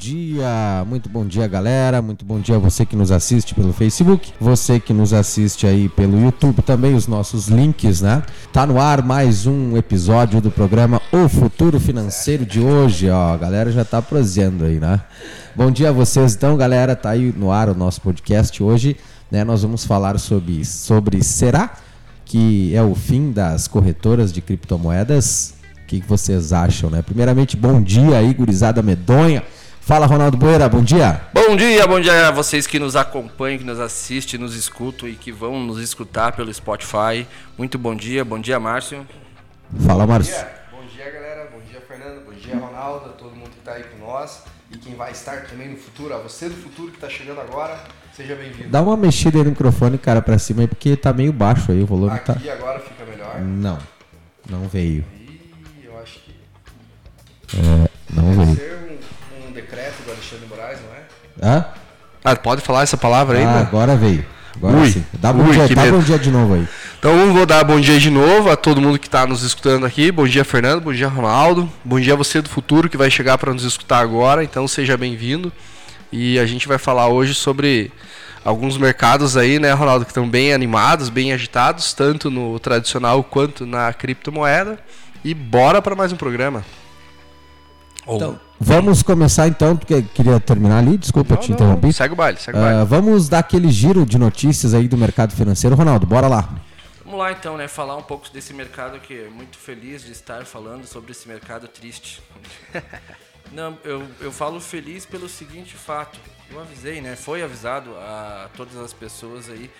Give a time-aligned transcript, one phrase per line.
[0.00, 2.00] dia, muito bom dia, galera.
[2.00, 5.90] Muito bom dia a você que nos assiste pelo Facebook, você que nos assiste aí
[5.90, 8.22] pelo YouTube, também os nossos links, né?
[8.50, 13.34] Tá no ar mais um episódio do programa O Futuro Financeiro de hoje, ó.
[13.34, 15.02] A galera já tá prosseando aí, né?
[15.54, 16.96] Bom dia a vocês, então, galera.
[16.96, 18.96] Tá aí no ar o nosso podcast hoje,
[19.30, 19.44] né?
[19.44, 21.74] Nós vamos falar sobre sobre será
[22.24, 25.52] que é o fim das corretoras de criptomoedas?
[25.82, 27.02] O que vocês acham, né?
[27.02, 29.42] Primeiramente, bom dia aí, gurizada medonha.
[29.80, 31.20] Fala, Ronaldo Boeira, bom dia.
[31.32, 35.14] Bom dia, bom dia a vocês que nos acompanham, que nos assistem, nos escutam e
[35.16, 37.26] que vão nos escutar pelo Spotify.
[37.58, 39.06] Muito bom dia, bom dia, Márcio.
[39.84, 40.36] Fala, Márcio.
[40.70, 41.50] Bom dia, galera.
[41.52, 42.24] Bom dia, Fernando.
[42.24, 43.06] Bom dia, Ronaldo.
[43.06, 46.14] A todo mundo que está aí com nós e quem vai estar também no futuro.
[46.14, 47.76] A você do futuro que está chegando agora,
[48.16, 48.68] seja bem-vindo.
[48.68, 51.82] Dá uma mexida aí no microfone, cara, pra cima aí, porque tá meio baixo aí,
[51.82, 52.34] o volume tá...
[52.34, 53.40] Aqui agora fica melhor.
[53.40, 53.78] Não,
[54.48, 55.04] não veio.
[55.18, 55.40] Ih,
[55.84, 56.32] eu acho que
[57.56, 58.79] É, não deve veio.
[59.70, 61.54] Decreto do Alexandre Moraes, não é?
[61.56, 61.64] Hã?
[62.24, 63.60] Ah, pode falar essa palavra aí, Ah, né?
[63.60, 64.24] agora veio.
[64.56, 65.04] Agora Ui, sim.
[65.14, 66.68] Dá bom, ui, dia, dá bom dia de novo aí.
[66.98, 70.10] Então vou dar bom dia de novo a todo mundo que está nos escutando aqui.
[70.12, 70.82] Bom dia, Fernando.
[70.82, 71.70] Bom dia, Ronaldo.
[71.84, 74.44] Bom dia a você do futuro que vai chegar para nos escutar agora.
[74.44, 75.50] Então seja bem-vindo.
[76.12, 77.90] E a gente vai falar hoje sobre
[78.44, 83.64] alguns mercados aí, né, Ronaldo, que estão bem animados, bem agitados, tanto no tradicional quanto
[83.64, 84.78] na criptomoeda.
[85.24, 86.64] E bora para mais um programa.
[88.04, 91.92] Ou- Então, vamos começar então, porque queria terminar ali, desculpa Não, te não, interromper.
[91.92, 92.84] Segue o baile, segue o baile.
[92.84, 95.74] vamos dar aquele giro de notícias aí do mercado financeiro.
[95.74, 96.48] Ronaldo, bora lá.
[97.02, 97.66] Vamos lá então, né?
[97.66, 101.66] Falar um pouco desse mercado que é muito feliz de estar falando sobre esse mercado
[101.66, 102.22] triste.
[103.52, 106.20] Não, eu, eu falo feliz pelo seguinte fato.
[106.52, 107.14] Eu avisei, né?
[107.14, 109.70] Foi avisado a todas as pessoas aí.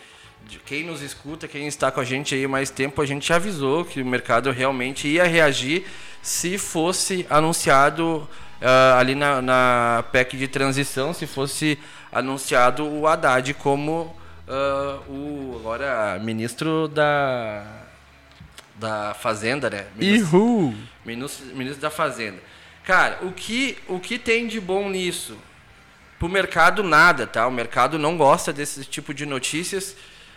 [0.47, 3.31] De quem nos escuta, quem está com a gente aí há mais tempo, a gente
[3.33, 5.85] avisou que o mercado realmente ia reagir
[6.23, 8.27] se fosse anunciado
[8.63, 11.79] ah, ali na, na PEC de transição, se fosse
[12.13, 14.17] anunciado o Haddad como
[14.49, 17.67] ah, o agora ministro da
[18.77, 19.87] da Fazenda, né?
[19.95, 20.75] Ministro, Ihu!
[21.05, 22.39] ministro, ministro da Fazenda.
[22.85, 25.37] Cara, o que o que tem de bom nisso?
[26.21, 27.47] Pro mercado nada, tá?
[27.47, 29.97] O mercado não gosta desse tipo de notícias.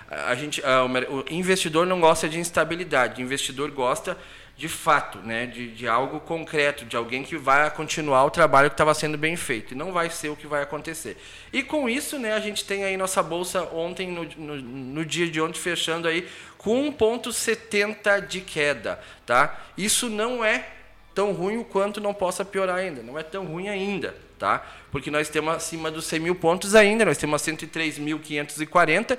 [0.10, 3.22] A a gente, o, mer- o investidor não gosta de instabilidade.
[3.22, 4.18] O investidor gosta
[4.56, 5.46] de fato, né?
[5.46, 9.36] De, de algo concreto, de alguém que vai continuar o trabalho que estava sendo bem
[9.36, 9.74] feito.
[9.74, 11.18] E não vai ser o que vai acontecer.
[11.52, 12.32] E com isso, né?
[12.34, 16.30] A gente tem aí nossa bolsa ontem, no, no, no dia de ontem, fechando aí
[16.58, 19.60] com 1,70 de queda, tá?
[19.78, 20.66] Isso não é
[21.14, 23.04] tão ruim o quanto não possa piorar ainda.
[23.04, 24.62] Não é tão ruim ainda, tá?
[24.92, 29.18] Porque nós temos acima dos 100 mil pontos ainda, nós temos 103.540.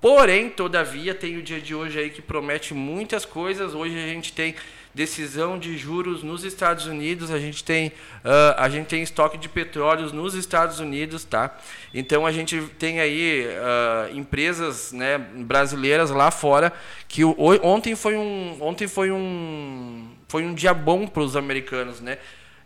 [0.00, 3.74] Porém, todavia, tem o dia de hoje aí que promete muitas coisas.
[3.74, 4.54] Hoje a gente tem
[4.94, 7.92] decisão de juros nos Estados Unidos, a gente tem
[8.24, 11.54] ah, a gente tem estoque de petróleos nos Estados Unidos, tá?
[11.92, 16.72] Então a gente tem aí ah, empresas, né, brasileiras lá fora
[17.06, 22.00] que o- ontem foi um ontem foi um foi um dia bom para os americanos,
[22.00, 22.16] né?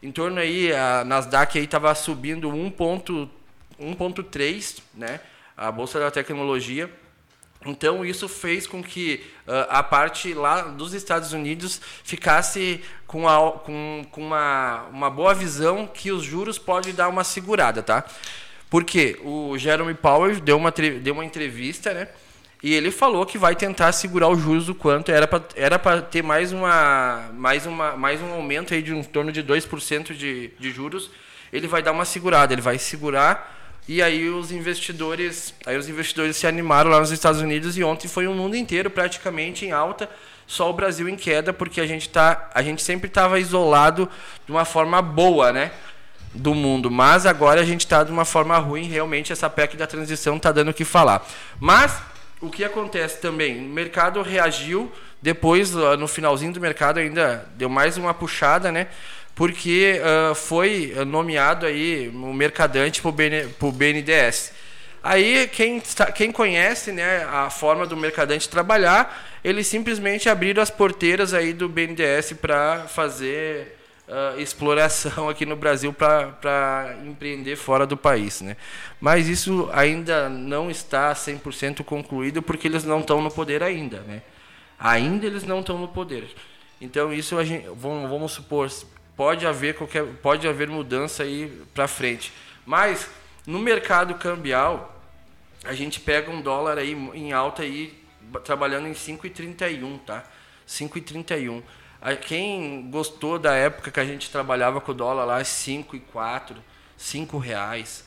[0.02, 2.70] Em torno aí a Nasdaq aí estava subindo 1.
[2.70, 5.20] 1.3, né?
[5.56, 6.90] A bolsa da tecnologia.
[7.66, 13.52] Então isso fez com que ah, a parte lá dos Estados Unidos ficasse com, a,
[13.52, 18.04] com, com uma, uma boa visão que os juros podem dar uma segurada, tá?
[18.70, 22.08] Porque o Jeremy Powell deu uma, deu uma entrevista, né?
[22.62, 26.02] E ele falou que vai tentar segurar os juros o quanto era para era para
[26.02, 30.50] ter mais uma mais uma mais um aumento aí de em torno de 2% de,
[30.58, 31.10] de juros.
[31.52, 33.56] Ele vai dar uma segurada, ele vai segurar
[33.88, 38.06] e aí os investidores, aí os investidores se animaram lá nos Estados Unidos e ontem
[38.06, 40.10] foi o mundo inteiro praticamente em alta,
[40.46, 44.06] só o Brasil em queda porque a gente tá, a gente sempre estava isolado
[44.44, 45.72] de uma forma boa, né?
[46.34, 49.86] do mundo, mas agora a gente está de uma forma ruim, realmente essa PEC da
[49.86, 51.26] transição está dando o que falar.
[51.58, 51.98] Mas
[52.40, 53.58] o que acontece também?
[53.58, 58.88] O mercado reagiu, depois ah, no finalzinho do mercado ainda deu mais uma puxada, né?
[59.34, 63.08] Porque ah, foi nomeado aí o mercadante para
[63.68, 64.52] o BNDES.
[65.02, 65.80] Aí quem,
[66.14, 71.68] quem conhece né, a forma do mercadante trabalhar, eles simplesmente abriram as porteiras aí do
[71.68, 73.77] BNDES para fazer
[74.08, 78.40] ah, exploração aqui no Brasil para empreender fora do país.
[78.40, 78.56] Né?
[79.00, 84.00] Mas isso ainda não está 100% concluído porque eles não estão no poder ainda.
[84.00, 84.22] Né?
[84.78, 86.28] Ainda eles não estão no poder.
[86.80, 88.70] Então isso a gente, vamos, vamos supor,
[89.16, 92.32] pode haver qualquer, pode haver mudança aí para frente.
[92.64, 93.08] Mas
[93.46, 94.94] no mercado cambial,
[95.64, 100.24] a gente pega um dólar aí em alta aí ba- trabalhando em 5,31, tá?
[100.66, 101.62] 5,31.
[102.22, 106.56] Quem gostou da época que a gente trabalhava com o dólar lá 5 e 4,
[106.96, 108.04] 5 reais.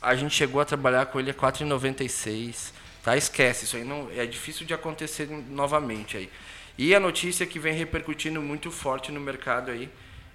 [0.00, 2.72] A gente chegou a trabalhar com ele a 4,96.
[3.02, 3.16] Tá?
[3.16, 6.30] Esquece, isso aí não é difícil de acontecer novamente aí.
[6.78, 9.90] E a notícia que vem repercutindo muito forte no mercado aí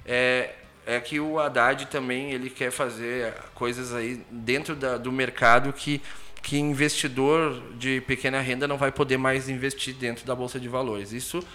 [0.05, 0.53] é,
[0.85, 6.01] é que o Haddad também ele quer fazer coisas aí dentro da, do mercado que
[6.47, 11.11] que investidor de pequena renda não vai poder mais investir dentro da bolsa de valores.
[11.11, 11.45] Isso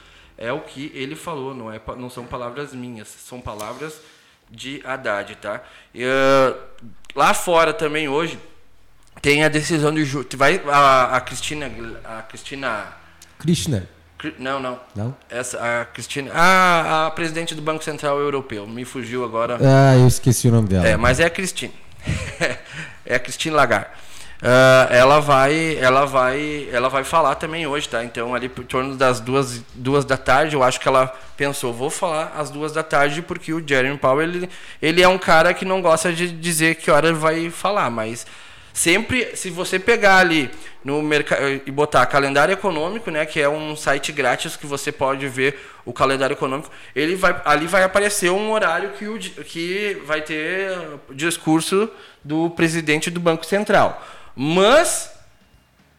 [0.43, 4.01] é o que ele falou, não é não são palavras minhas, são palavras
[4.51, 5.63] de Haddad, tá?
[5.95, 6.57] E, uh,
[7.15, 8.39] lá fora também hoje
[9.21, 10.05] tem a decisão de
[10.37, 11.71] vai a, a Cristina
[12.05, 12.93] a Cristina
[13.39, 13.89] Krishna
[14.39, 14.81] não, não.
[14.95, 15.17] Não?
[15.29, 16.31] Essa, a Cristina.
[16.33, 18.69] A, a presidente do Banco Central Europeu.
[18.69, 19.59] Me fugiu agora.
[19.61, 20.87] Ah, eu esqueci o nome dela.
[20.87, 21.73] É, mas é a Cristina.
[23.05, 23.91] é a Cristina Lagarde.
[24.43, 28.97] Uh, ela vai ela vai ela vai falar também hoje tá então ali por torno
[28.97, 31.07] das duas, duas da tarde eu acho que ela
[31.37, 34.51] pensou vou falar às duas da tarde porque o Jeremy Powell ele,
[34.83, 38.27] ele é um cara que não gosta de dizer que hora vai falar mas
[38.73, 40.51] Sempre, se você pegar ali
[40.83, 45.29] no mercado e botar calendário econômico, né, que é um site grátis que você pode
[45.29, 50.23] ver o calendário econômico, ele vai, ali vai aparecer um horário que, o, que vai
[50.23, 50.75] ter
[51.11, 51.89] discurso
[52.25, 54.03] do presidente do Banco Central.
[54.35, 55.13] Mas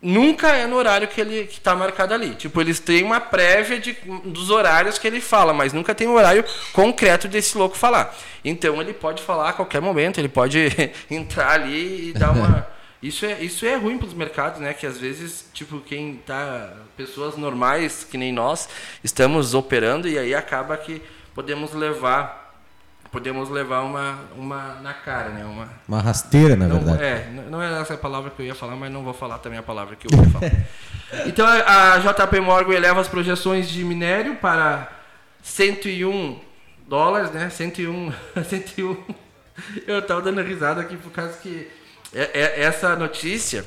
[0.04, 2.36] nunca é no horário que ele está marcado ali.
[2.36, 3.94] Tipo, eles têm uma prévia de,
[4.26, 6.44] dos horários que ele fala, mas nunca tem um horário
[6.74, 8.14] concreto desse louco falar.
[8.44, 10.68] Então ele pode falar a qualquer momento, ele pode
[11.10, 12.68] entrar ali e dar uma.
[13.02, 14.74] Isso é, isso é ruim para os mercados, né?
[14.74, 16.72] Que às vezes, tipo, quem tá.
[16.96, 18.70] Pessoas normais, que nem nós,
[19.04, 21.02] estamos operando e aí acaba que
[21.36, 22.43] podemos levar
[23.14, 25.46] podemos levar uma, uma na cara, né?
[25.46, 27.04] Uma, uma rasteira, na não, verdade.
[27.04, 29.60] É, não é essa a palavra que eu ia falar, mas não vou falar também
[29.60, 30.52] a palavra que eu ia falar.
[31.28, 34.92] então a JP Morgan eleva as projeções de minério para
[35.44, 36.40] 101
[36.88, 37.52] dólares, né?
[37.52, 38.12] 101,
[38.50, 38.98] 101.
[39.86, 41.70] Eu estava dando risada aqui por causa que
[42.12, 43.64] é, é, essa notícia,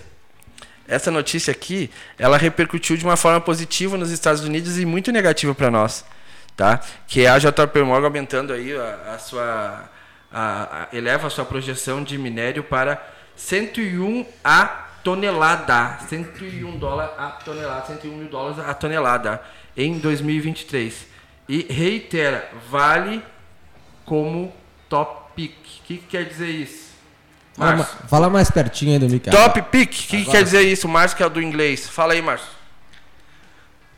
[0.88, 1.88] essa notícia aqui,
[2.18, 6.04] ela repercutiu de uma forma positiva nos Estados Unidos e muito negativa para nós
[6.56, 6.80] tá?
[7.06, 9.90] Que é a JP Morgan aumentando aí a, a sua
[10.32, 13.02] a, a, eleva a sua projeção de minério para
[13.36, 19.42] 101 a tonelada, 101 dólares a tonelada, 101 mil dólares a tonelada
[19.76, 21.06] em 2023
[21.48, 23.22] e reitera vale
[24.04, 24.52] como
[24.88, 25.52] top pick.
[25.52, 26.86] O que, que quer dizer isso?
[27.54, 29.30] Fala, fala mais pertinho aí do Mickey.
[29.30, 30.88] Top pick, o que, que quer dizer isso?
[30.88, 31.88] Márcio que é do inglês.
[31.88, 32.48] Fala aí, Márcio.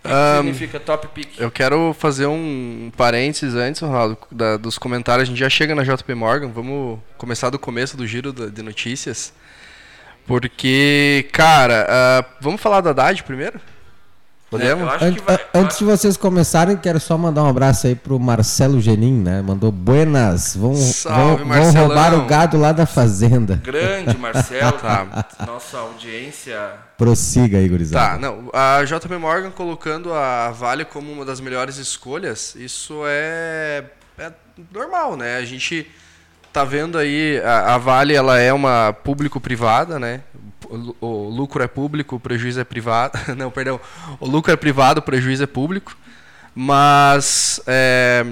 [0.04, 1.38] O que, um, significa top pick?
[1.38, 5.28] Eu quero fazer um parênteses antes, Ronaldo, da, dos comentários.
[5.28, 6.48] A gente já chega na JP Morgan.
[6.48, 9.32] Vamos começar do começo do giro de notícias.
[10.26, 13.58] Porque, cara, uh, vamos falar da Haddad primeiro?
[14.50, 15.02] Podemos?
[15.02, 19.22] É, vai, antes de vocês começarem, quero só mandar um abraço aí pro Marcelo Genin,
[19.22, 19.42] né?
[19.42, 20.56] Mandou buenas.
[20.56, 23.56] Vão, Salve, vão, vão roubar o gado lá da fazenda.
[23.56, 25.26] Grande Marcelo, tá?
[25.46, 26.58] Nossa audiência.
[26.96, 28.14] Prossiga aí, gurizada.
[28.14, 28.50] Tá, não.
[28.54, 33.84] A JP Morgan colocando a Vale como uma das melhores escolhas, isso é,
[34.18, 34.32] é
[34.72, 35.36] normal, né?
[35.36, 35.86] A gente
[36.54, 40.22] tá vendo aí, a, a Vale ela é uma público-privada, né?
[41.00, 43.18] O lucro é público, o prejuízo é privado.
[43.36, 43.80] Não, perdão.
[44.20, 45.96] O lucro é privado, o prejuízo é público.
[46.54, 48.24] Mas é,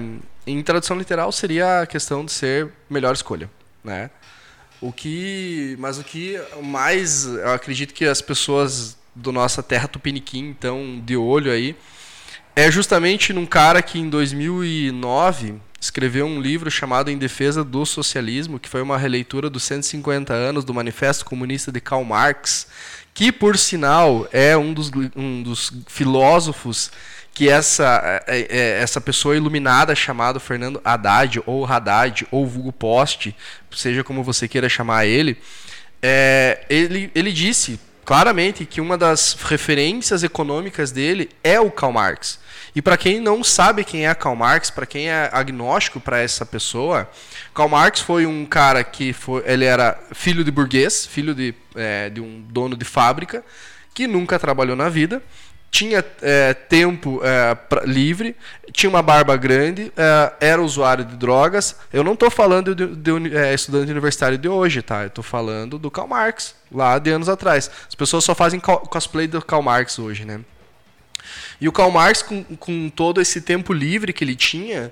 [0.45, 3.49] em tradução literal seria a questão de ser melhor escolha,
[3.83, 4.09] né?
[4.81, 10.51] O que, mas o que mais eu acredito que as pessoas do nossa terra tupiniquim
[10.51, 11.75] estão de olho aí
[12.55, 18.59] é justamente num cara que em 2009 escreveu um livro chamado Em Defesa do Socialismo,
[18.59, 22.67] que foi uma releitura dos 150 anos do Manifesto Comunista de Karl Marx,
[23.13, 26.91] que, por sinal, é um dos, um dos filósofos
[27.33, 32.73] que essa, é, é, é, essa pessoa iluminada chamada Fernando Haddad, ou Haddad, ou Vulgo
[32.73, 33.35] Post,
[33.71, 35.37] seja como você queira chamar ele,
[36.01, 42.39] é, ele, ele disse claramente que uma das referências econômicas dele é o Karl Marx.
[42.75, 46.45] E para quem não sabe quem é Karl Marx, para quem é agnóstico para essa
[46.45, 47.09] pessoa,
[47.53, 52.09] Karl Marx foi um cara que foi, ele era filho de burguês, filho de, é,
[52.09, 53.43] de um dono de fábrica,
[53.93, 55.23] que nunca trabalhou na vida,
[55.69, 58.35] tinha é, tempo é, pra, livre,
[58.71, 61.75] tinha uma barba grande, é, era usuário de drogas.
[61.91, 65.01] Eu não estou falando de, de, de é, estudante universitário de hoje, tá?
[65.01, 67.69] Eu estou falando do Karl Marx, lá de anos atrás.
[67.87, 70.39] As pessoas só fazem cosplay do Karl Marx hoje, né?
[71.59, 74.91] E o Karl Marx, com, com todo esse tempo livre que ele tinha,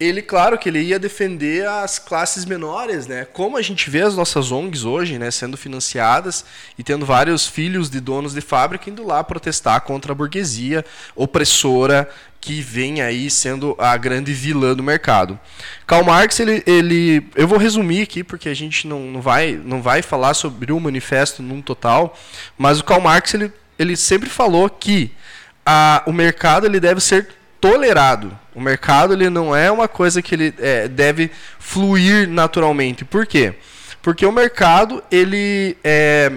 [0.00, 3.24] ele, claro que ele ia defender as classes menores, né?
[3.24, 6.44] Como a gente vê as nossas ONGs hoje, né, sendo financiadas
[6.78, 10.84] e tendo vários filhos de donos de fábrica indo lá protestar contra a burguesia
[11.16, 12.08] opressora
[12.40, 15.38] que vem aí sendo a grande vilã do mercado.
[15.84, 19.82] Karl Marx, ele, ele eu vou resumir aqui porque a gente não, não, vai, não
[19.82, 22.16] vai falar sobre o manifesto num total,
[22.56, 25.10] mas o Karl Marx ele, ele sempre falou que
[25.70, 27.28] a, o mercado ele deve ser
[27.60, 28.36] tolerado.
[28.54, 33.04] O mercado ele não é uma coisa que ele é, deve fluir naturalmente.
[33.04, 33.52] Por quê?
[34.00, 36.32] Porque o mercado ele, é,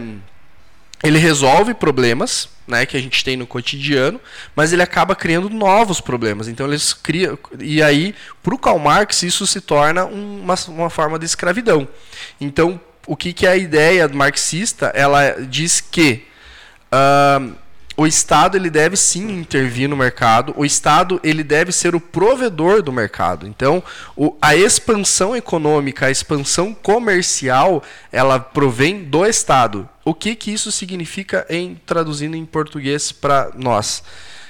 [1.02, 4.20] ele resolve problemas né, que a gente tem no cotidiano,
[4.54, 6.50] mas ele acaba criando novos problemas.
[6.50, 11.18] Então eles criam e aí para o Karl Marx isso se torna uma, uma forma
[11.18, 11.88] de escravidão.
[12.40, 14.88] Então o que, que é a ideia marxista?
[14.94, 16.26] Ela diz que
[16.92, 17.61] uh,
[18.02, 22.82] o Estado ele deve sim intervir no mercado, o Estado ele deve ser o provedor
[22.82, 23.46] do mercado.
[23.46, 23.84] Então,
[24.16, 29.88] o, a expansão econômica, a expansão comercial, ela provém do Estado.
[30.04, 34.04] O que, que isso significa em traduzindo em português para nós?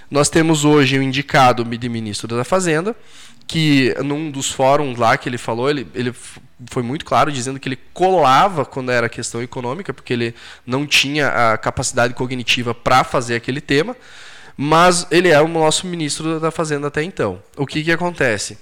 [0.09, 2.95] Nós temos hoje o indicado de ministro da Fazenda,
[3.51, 6.15] que num dos fóruns lá que ele falou, ele, ele
[6.69, 10.33] foi muito claro dizendo que ele colava quando era questão econômica, porque ele
[10.65, 13.93] não tinha a capacidade cognitiva para fazer aquele tema,
[14.55, 17.43] mas ele é o nosso ministro da Fazenda até então.
[17.57, 18.57] O que, que acontece?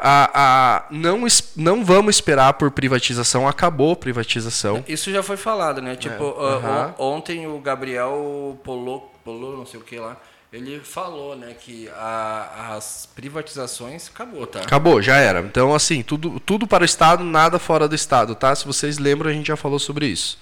[0.00, 4.82] A, a, não, não vamos esperar por privatização, acabou a privatização.
[4.88, 5.94] Isso já foi falado, né?
[5.94, 6.26] Tipo, é.
[6.26, 6.94] uhum.
[6.96, 10.16] ontem o Gabriel Polo, Polo, não sei o que lá,
[10.52, 14.60] ele falou, né, que a, as privatizações acabou, tá?
[14.60, 15.40] Acabou, já era.
[15.40, 18.54] Então, assim, tudo, tudo para o Estado, nada fora do Estado, tá?
[18.54, 20.38] Se vocês lembram, a gente já falou sobre isso.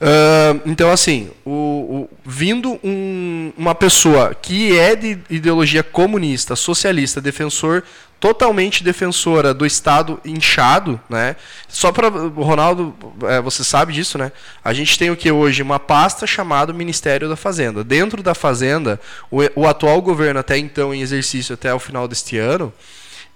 [0.00, 7.20] Uh, então, assim, o, o, vindo um, uma pessoa que é de ideologia comunista, socialista,
[7.20, 7.82] defensor
[8.22, 11.34] totalmente defensora do Estado inchado, né?
[11.66, 14.30] Só para Ronaldo, é, você sabe disso, né?
[14.64, 17.82] A gente tem o que hoje uma pasta chamada Ministério da Fazenda.
[17.82, 22.38] Dentro da Fazenda, o, o atual governo até então em exercício até o final deste
[22.38, 22.72] ano,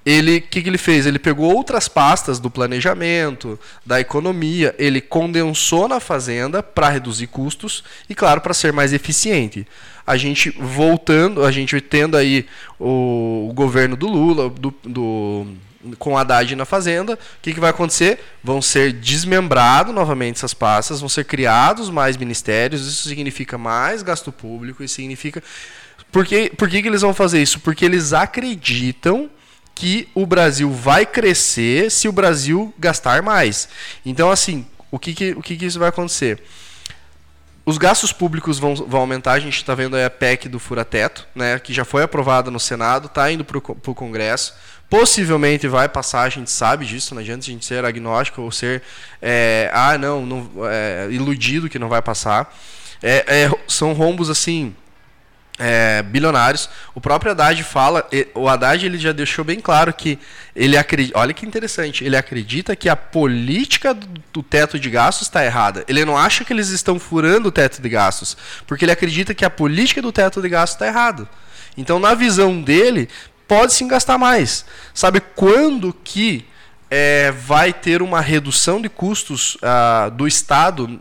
[0.07, 1.05] ele que, que ele fez?
[1.05, 7.83] Ele pegou outras pastas do planejamento, da economia, ele condensou na fazenda para reduzir custos
[8.09, 9.67] e, claro, para ser mais eficiente.
[10.07, 12.47] A gente voltando, a gente tendo aí
[12.79, 15.45] o, o governo do Lula, do, do
[15.99, 18.21] com Haddad na fazenda, o que, que vai acontecer?
[18.45, 24.31] Vão ser desmembrados novamente essas pastas, vão ser criados mais ministérios, isso significa mais gasto
[24.31, 25.43] público, e significa.
[26.13, 27.59] Por que, por que, que eles vão fazer isso?
[27.59, 29.29] Porque eles acreditam
[29.77, 33.69] que o Brasil vai crescer se o Brasil gastar mais.
[34.07, 36.43] Então, assim, o que, que, o que, que isso vai acontecer?
[37.65, 41.59] Os gastos públicos vão, vão aumentar, a gente está vendo a PEC do fura-teto, né,
[41.59, 44.55] que já foi aprovada no Senado, está indo para o Congresso.
[44.89, 48.83] Possivelmente vai passar, a gente sabe disso, não adianta a gente ser agnóstico ou ser,
[49.21, 52.57] é, ah, não, não é, iludido que não vai passar.
[53.03, 54.75] É, é são rombos assim
[55.59, 56.69] é, bilionários.
[56.95, 60.19] O próprio Haddad fala, o Haddad ele já deixou bem claro que
[60.55, 65.45] ele acredita, olha que interessante, ele acredita que a política do, teto de gastos está
[65.45, 65.85] errada.
[65.89, 68.37] Ele não acha que eles estão furando o teto de gastos,
[68.67, 71.29] porque ele acredita que a política do teto de gastos está errada.
[71.77, 73.09] Então, na visão dele,
[73.47, 74.65] pode se gastar mais.
[74.95, 76.47] Sabe quando que
[76.91, 81.01] é, vai ter uma redução de custos uh, do Estado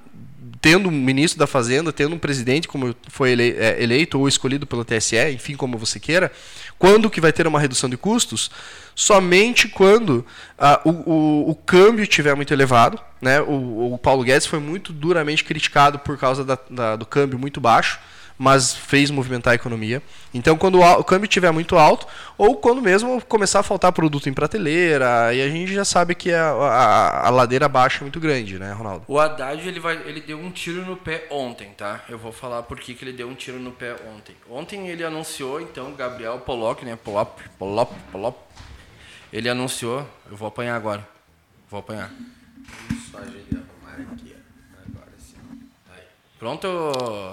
[0.65, 4.84] tendo um ministro da Fazenda, tendo um presidente como foi é, eleito ou escolhido pelo
[4.84, 6.31] TSE, enfim, como você queira,
[6.79, 8.50] quando que vai ter uma redução de custos?
[8.95, 10.25] Somente quando
[10.57, 13.00] ah, o, o, o, câmbio estiver muito elevado.
[13.22, 13.39] Né?
[13.41, 17.62] O, o, Paulo Guedes foi muito duramente criticado por causa da, da, do câmbio muito
[17.62, 18.00] baixo
[18.37, 20.01] mas fez movimentar a economia.
[20.33, 22.05] Então, quando o câmbio estiver muito alto,
[22.37, 26.31] ou quando mesmo começar a faltar produto em prateleira, aí a gente já sabe que
[26.31, 29.05] a, a, a ladeira baixa é muito grande, né, Ronaldo?
[29.07, 32.03] O Haddad ele, vai, ele deu um tiro no pé ontem, tá?
[32.09, 34.35] Eu vou falar por que, que ele deu um tiro no pé ontem.
[34.49, 36.97] Ontem ele anunciou, então, Gabriel Pollock, né?
[37.01, 38.37] Polop, Polop, Polop.
[39.31, 41.07] Ele anunciou, eu vou apanhar agora.
[41.69, 42.11] Vou apanhar.
[43.11, 43.19] Só
[46.39, 46.67] Pronto?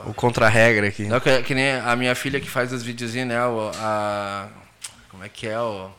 [0.07, 1.05] O contra-regra aqui.
[1.05, 3.45] Não, que, que, nem a minha filha que faz os videozinhos, né?
[3.45, 4.49] O, a,
[5.11, 5.91] como é que é o.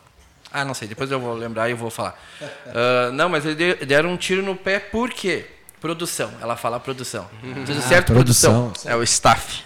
[0.52, 2.18] Ah, não sei, depois eu vou lembrar e eu vou falar.
[2.40, 5.46] Uh, não, mas eles deram um tiro no pé por quê?
[5.80, 6.30] Produção.
[6.40, 7.28] Ela fala produção.
[7.66, 8.12] Tudo ah, certo?
[8.12, 8.70] Produção.
[8.70, 8.90] produção.
[8.90, 9.62] É o staff.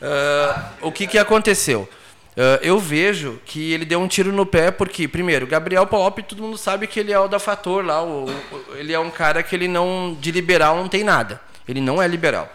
[0.00, 1.88] Uh, o que, que aconteceu?
[2.32, 6.42] Uh, eu vejo que ele deu um tiro no pé porque, primeiro, Gabriel Pop, todo
[6.42, 8.02] mundo sabe que ele é o da Fator lá.
[8.02, 10.16] O, o, ele é um cara que ele não.
[10.18, 11.40] de liberal não tem nada.
[11.68, 12.50] Ele não é liberal.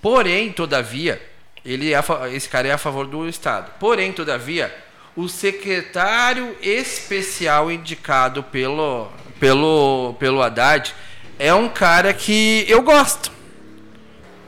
[0.00, 1.20] Porém, todavia,
[1.64, 2.00] ele é
[2.32, 3.72] esse cara é a favor do Estado.
[3.78, 4.74] Porém, todavia,
[5.16, 9.08] o secretário especial indicado pelo,
[9.40, 10.94] pelo, pelo Haddad
[11.38, 13.30] é um cara que eu gosto.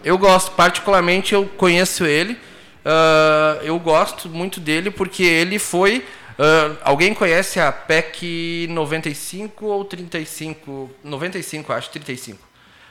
[0.04, 2.35] Eu gosto, particularmente eu conheço ele.
[2.35, 5.99] Uh, eu gosto muito dele porque ele foi.
[6.38, 10.90] Uh, alguém conhece a PEC 95 ou 35?
[11.02, 12.48] 95, acho, 35.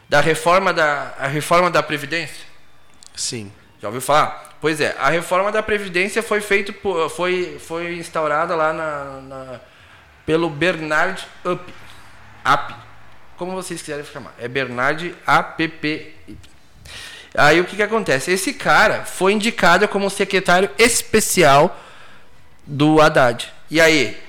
[0.09, 2.45] Da reforma da, a reforma da Previdência?
[3.15, 3.51] Sim.
[3.81, 4.55] Já ouviu falar?
[4.59, 6.73] Pois é, a reforma da Previdência foi feita
[7.09, 9.59] foi, foi instaurada lá na, na
[10.25, 11.73] pelo Bernard Up.
[12.43, 12.75] App.
[13.37, 14.33] Como vocês quiserem chamar.
[14.39, 16.13] É Bernard APP.
[17.35, 18.31] Aí o que, que acontece?
[18.31, 21.77] Esse cara foi indicado como secretário especial
[22.65, 23.53] do Haddad.
[23.69, 24.19] E aí,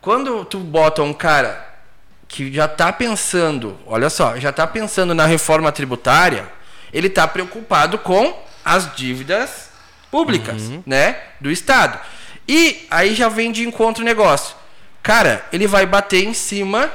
[0.00, 1.65] quando tu bota um cara
[2.28, 6.50] que já está pensando, olha só, já está pensando na reforma tributária,
[6.92, 9.70] ele está preocupado com as dívidas
[10.10, 10.82] públicas, uhum.
[10.86, 11.98] né, do Estado.
[12.48, 14.56] E aí já vem de encontro o negócio.
[15.02, 16.90] Cara, ele vai bater em cima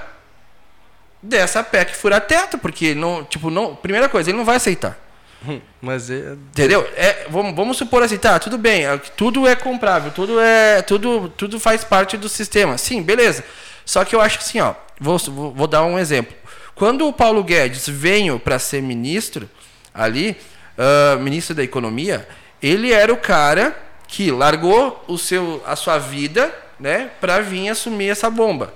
[1.22, 4.98] dessa PEC fura teto, porque não, tipo, não, primeira coisa, ele não vai aceitar.
[5.82, 6.34] Mas é...
[6.34, 6.88] entendeu?
[6.96, 11.30] É, vamos, vamos supor assim, tá, tudo bem, é, tudo é comprável, tudo é, tudo,
[11.30, 12.78] tudo faz parte do sistema.
[12.78, 13.44] Sim, beleza.
[13.86, 16.36] Só que eu acho que assim, ó, vou, vou dar um exemplo.
[16.76, 19.50] Quando o Paulo Guedes veio para ser ministro
[19.94, 20.38] ali,
[20.78, 22.28] uh, ministro da Economia,
[22.62, 28.10] ele era o cara que largou o seu, a sua vida, né, para vir assumir
[28.10, 28.74] essa bomba,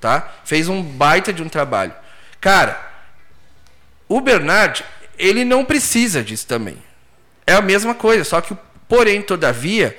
[0.00, 0.32] tá?
[0.44, 1.92] Fez um baita de um trabalho.
[2.40, 2.80] Cara,
[4.08, 4.84] o Bernard,
[5.18, 6.78] ele não precisa disso também.
[7.46, 8.56] É a mesma coisa, só que,
[8.88, 9.98] porém, todavia,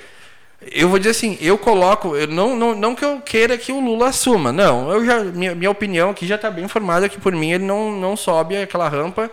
[0.60, 3.80] eu vou dizer assim, eu coloco, eu não, não, não que eu queira que o
[3.80, 7.32] Lula assuma, não, eu já, minha, minha opinião aqui já está bem formada que por
[7.32, 9.30] mim ele não, não sobe aquela rampa,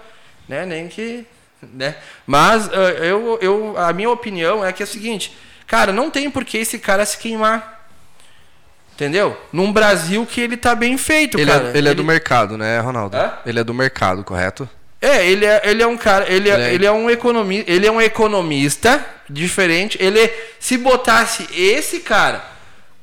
[0.48, 1.26] né, nem que,
[1.74, 6.10] né, mas uh, eu, eu, a minha opinião é que é o seguinte, cara, não
[6.10, 7.76] tem por que esse cara se queimar,
[8.98, 9.40] Entendeu?
[9.54, 11.66] Num Brasil que ele tá bem feito, ele cara.
[11.66, 13.16] É, ele, ele, é do mercado, né, Ronaldo?
[13.16, 13.34] Hã?
[13.46, 14.68] Ele é do mercado, correto?
[15.02, 17.92] É, ele é, ele é um cara, ele é, ele é um economista, ele é
[17.92, 19.98] um economista diferente.
[20.02, 22.44] Ele se botasse esse cara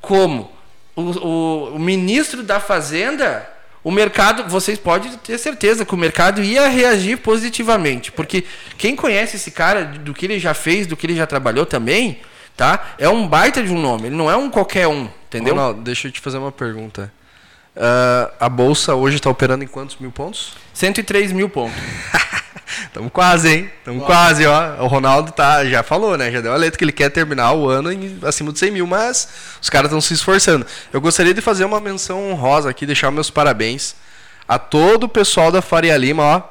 [0.01, 0.51] como
[0.95, 3.47] o, o, o ministro da Fazenda,
[3.83, 8.43] o mercado, vocês podem ter certeza que o mercado ia reagir positivamente, porque
[8.77, 12.19] quem conhece esse cara do que ele já fez, do que ele já trabalhou também,
[12.57, 12.95] tá?
[12.97, 15.53] É um baita de um nome, ele não é um qualquer um, entendeu?
[15.53, 17.11] Ronaldo, deixa eu te fazer uma pergunta.
[17.75, 20.53] Uh, a bolsa hoje está operando em quantos mil pontos?
[20.73, 21.77] 103 mil pontos.
[22.87, 23.71] Estamos quase, hein?
[23.79, 24.81] Estamos quase, ó.
[24.83, 26.31] O Ronaldo tá, já falou, né?
[26.31, 28.87] Já deu a letra que ele quer terminar o ano em, acima de 100 mil,
[28.87, 29.27] mas
[29.61, 30.65] os caras estão se esforçando.
[30.93, 33.95] Eu gostaria de fazer uma menção honrosa aqui, deixar meus parabéns
[34.47, 36.41] a todo o pessoal da Faria Lima, ó.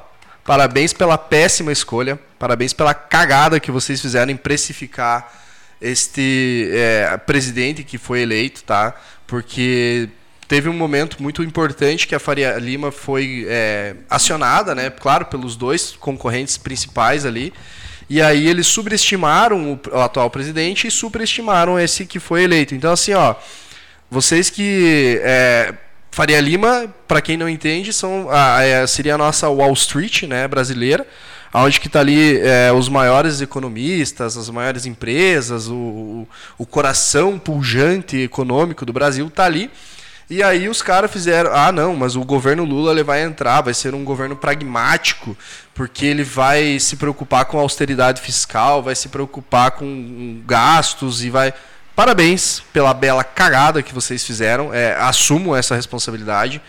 [0.43, 2.19] Parabéns pela péssima escolha.
[2.37, 5.33] Parabéns pela cagada que vocês fizeram em precificar
[5.81, 8.93] este é, presidente que foi eleito, tá?
[9.25, 10.09] Porque
[10.47, 14.89] teve um momento muito importante que a Faria Lima foi é, acionada, né?
[14.89, 17.53] Claro, pelos dois concorrentes principais ali.
[18.09, 22.75] E aí eles subestimaram o, atual presidente e superestimaram esse que foi eleito.
[22.75, 23.35] Então, assim, ó,
[24.09, 25.19] vocês que.
[25.23, 25.73] É,
[26.11, 30.47] Faria Lima, para quem não entende, são a, a, seria a nossa Wall Street né,
[30.47, 31.05] brasileira,
[31.53, 36.25] onde que está ali é, os maiores economistas, as maiores empresas, o,
[36.57, 39.69] o coração pujante econômico do Brasil está ali.
[40.27, 43.75] E aí os caras fizeram, ah não, mas o governo Lula ele vai entrar, vai
[43.75, 45.37] ser um governo pragmático,
[45.73, 51.53] porque ele vai se preocupar com austeridade fiscal, vai se preocupar com gastos e vai.
[51.95, 54.73] Parabéns pela bela cagada que vocês fizeram.
[54.73, 56.59] É, assumo essa responsabilidade,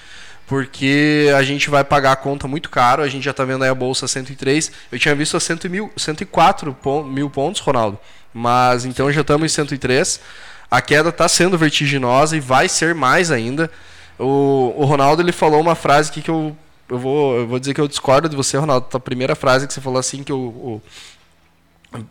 [0.47, 3.03] porque a gente vai pagar a conta muito caro.
[3.03, 4.71] A gente já está vendo aí a bolsa 103.
[4.93, 7.99] Eu tinha visto a 100 mil, 104 mil pontos, Ronaldo.
[8.35, 10.21] Mas então já estamos em 103
[10.71, 13.71] a queda está sendo vertiginosa e vai ser mais ainda.
[14.19, 16.57] O, o Ronaldo ele falou uma frase que eu,
[16.89, 18.87] eu, vou, eu vou dizer que eu discordo de você, Ronaldo.
[18.93, 20.83] A primeira frase que você falou assim que eu, o,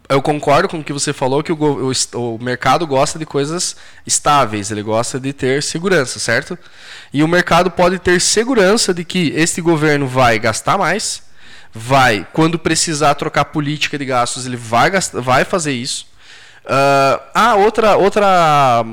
[0.08, 3.76] eu concordo com o que você falou que o, o, o, mercado gosta de coisas
[4.06, 6.58] estáveis, ele gosta de ter segurança, certo?
[7.14, 11.24] E o mercado pode ter segurança de que este governo vai gastar mais,
[11.74, 16.08] vai, quando precisar trocar política de gastos, ele vai, gastar, vai fazer isso.
[16.66, 18.84] Uh, ah, outra, outra.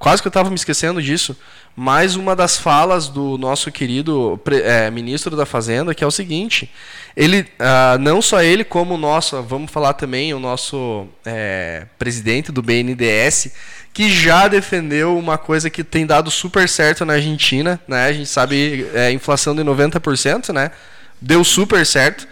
[0.00, 1.36] Quase que eu estava me esquecendo disso.
[1.76, 6.68] Mais uma das falas do nosso querido é, ministro da Fazenda, que é o seguinte:
[7.16, 12.50] ele, uh, não só ele, como o nosso, vamos falar também, o nosso é, presidente
[12.50, 13.52] do BNDES,
[13.92, 18.06] que já defendeu uma coisa que tem dado super certo na Argentina, né?
[18.06, 20.72] A gente sabe, é, inflação de 90%, né?
[21.20, 22.26] Deu super certo,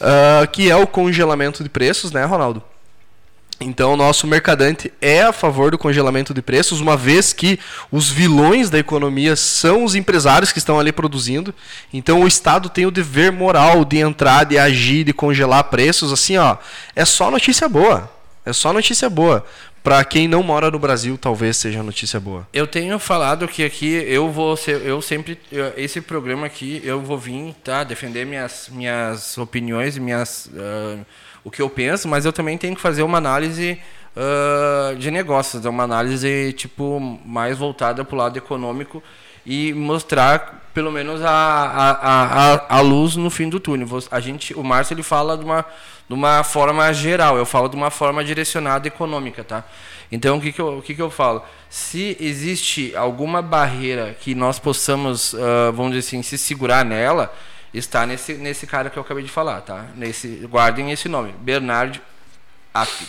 [0.00, 2.62] uh, que é o congelamento de preços, né, Ronaldo?
[3.62, 7.58] Então, nosso mercadante é a favor do congelamento de preços, uma vez que
[7.90, 11.54] os vilões da economia são os empresários que estão ali produzindo.
[11.92, 16.12] Então, o Estado tem o dever moral de entrar, de agir, de congelar preços.
[16.12, 16.56] Assim, ó,
[16.94, 18.10] é só notícia boa.
[18.44, 19.44] É só notícia boa.
[19.82, 22.46] Para quem não mora no Brasil, talvez seja notícia boa.
[22.52, 25.36] Eu tenho falado que aqui eu vou ser, eu sempre
[25.76, 31.04] esse programa aqui eu vou vir, tá, defender minhas minhas opiniões, minhas uh,
[31.44, 33.78] o que eu penso, mas eu também tenho que fazer uma análise
[34.16, 39.02] uh, de negócios, uma análise tipo mais voltada para o lado econômico
[39.44, 43.88] e mostrar pelo menos a, a, a, a luz no fim do túnel.
[44.10, 45.64] A gente, o Márcio ele fala de uma,
[46.08, 49.64] de uma forma geral, eu falo de uma forma direcionada econômica, tá?
[50.10, 51.42] Então o que, que, eu, o que, que eu falo?
[51.68, 57.34] Se existe alguma barreira que nós possamos, uh, vamos dizer assim, se segurar nela,
[57.72, 59.86] está nesse, nesse cara que eu acabei de falar, tá?
[59.94, 62.00] Nesse, guardem esse nome, Bernard
[62.74, 63.06] App,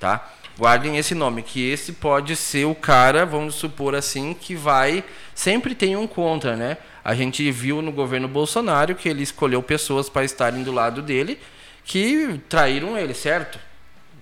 [0.00, 0.30] tá?
[0.56, 5.02] Guardem esse nome, que esse pode ser o cara, vamos supor assim, que vai
[5.34, 6.76] sempre tem um contra, né?
[7.04, 11.38] A gente viu no governo Bolsonaro que ele escolheu pessoas para estarem do lado dele
[11.84, 13.58] que traíram ele, certo?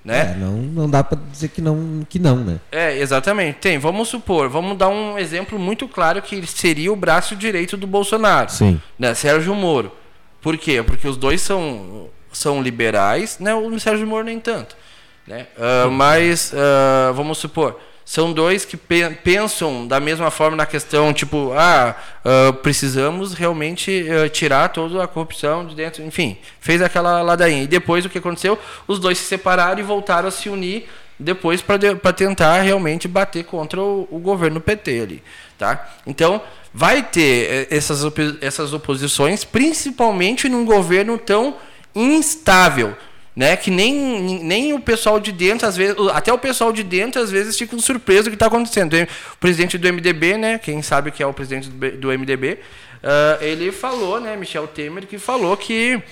[0.04, 0.32] Né?
[0.32, 2.58] É, não, não dá para dizer que não, que não, né?
[2.72, 3.58] É, exatamente.
[3.58, 7.86] Tem, vamos supor, vamos dar um exemplo muito claro que seria o braço direito do
[7.86, 8.50] Bolsonaro.
[8.50, 8.80] Sim.
[8.98, 9.14] Né?
[9.14, 9.92] Sérgio Moro.
[10.40, 10.82] Por quê?
[10.82, 13.54] Porque os dois são, são liberais, né?
[13.54, 14.76] O Sérgio Moro nem tanto.
[15.24, 15.46] Né?
[15.56, 21.12] Uh, mas, uh, vamos supor, são dois que pe pensam da mesma forma na questão,
[21.12, 27.22] tipo, ah, uh, precisamos realmente uh, tirar toda a corrupção de dentro, enfim, fez aquela
[27.22, 27.62] ladainha.
[27.62, 28.58] E depois o que aconteceu?
[28.86, 30.88] Os dois se separaram e voltaram a se unir
[31.18, 35.22] depois para tentar realmente bater contra o, o, governo PT ali,
[35.56, 35.88] tá?
[36.06, 36.42] Então,
[36.74, 38.02] vai ter eh, essas,
[38.40, 41.56] essas oposições, principalmente num governo tão
[41.94, 42.96] instável,
[43.35, 43.57] né?
[43.57, 47.31] Que nem, nem o pessoal de dentro, às vezes, até o pessoal de dentro, às
[47.31, 48.95] vezes, fica surpreso do que está acontecendo.
[49.33, 50.59] O presidente do MDB, né?
[50.59, 52.59] Quem sabe que é o presidente do MDB, uh,
[53.03, 54.37] ah, ele falou, né?
[54.37, 56.03] Michel Temer, que falou que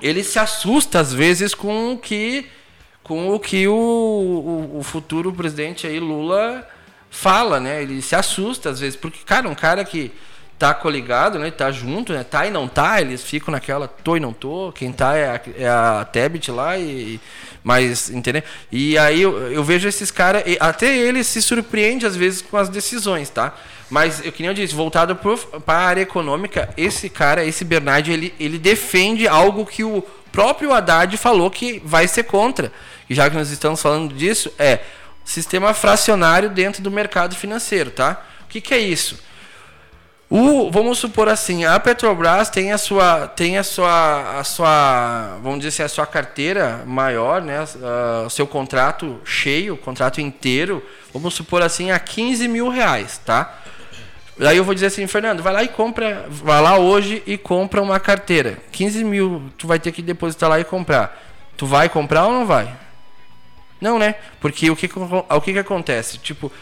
[0.00, 2.46] ele se assusta às vezes com o que,
[3.02, 6.68] com o, que o, o, o futuro presidente aí, Lula,
[7.10, 7.82] fala, né?
[7.82, 10.12] Ele se assusta às vezes, porque, cara, um cara que
[10.58, 11.50] tá coligado, né?
[11.50, 12.24] Tá junto, né?
[12.24, 14.72] Tá e não tá, eles ficam naquela tô e não tô.
[14.72, 17.20] Quem tá é a, é a Tebet lá e
[17.62, 18.42] mas entendeu?
[18.72, 22.68] E aí eu, eu vejo esses caras, até ele se surpreende às vezes com as
[22.68, 23.54] decisões, tá?
[23.90, 28.12] Mas eu que nem eu disse, voltado para a área econômica, esse cara, esse Bernardi,
[28.12, 32.72] ele, ele defende algo que o próprio Haddad falou que vai ser contra.
[33.08, 34.80] E já que nós estamos falando disso, é
[35.24, 38.24] sistema fracionário dentro do mercado financeiro, tá?
[38.44, 39.27] O que, que é isso?
[40.30, 45.60] O, vamos supor assim, a Petrobras tem a sua, tem a sua, a sua, vamos
[45.60, 47.64] dizer assim, a sua carteira maior, né,
[48.26, 53.58] o seu contrato cheio, contrato inteiro, vamos supor assim, a 15 mil reais, tá?
[54.36, 57.80] Daí eu vou dizer assim, Fernando, vai lá e compra, vai lá hoje e compra
[57.80, 58.58] uma carteira.
[58.70, 61.20] 15 mil, tu vai ter que depositar lá e comprar.
[61.56, 62.72] Tu vai comprar ou não vai?
[63.80, 64.14] Não, né?
[64.40, 64.88] Porque o que,
[65.28, 66.18] o que, que acontece?
[66.18, 66.52] Tipo,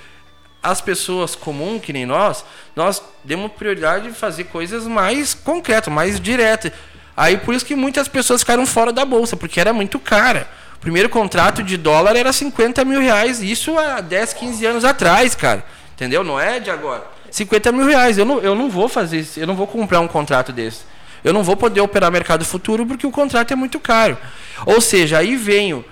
[0.71, 6.21] as pessoas comuns, que nem nós, nós demos prioridade de fazer coisas mais concretas, mais
[6.21, 6.73] diretas.
[7.17, 10.49] Aí por isso que muitas pessoas ficaram fora da bolsa, porque era muito cara.
[10.77, 15.35] O primeiro contrato de dólar era 50 mil reais, isso há 10, 15 anos atrás,
[15.35, 15.65] cara.
[15.95, 16.23] Entendeu?
[16.23, 17.05] Não é de agora.
[17.31, 18.19] 50 mil reais.
[18.19, 20.81] Eu não, eu não vou fazer isso, eu não vou comprar um contrato desse.
[21.25, 24.19] Eu não vou poder operar mercado futuro porque o contrato é muito caro.
[24.65, 25.85] Ou seja, aí vem,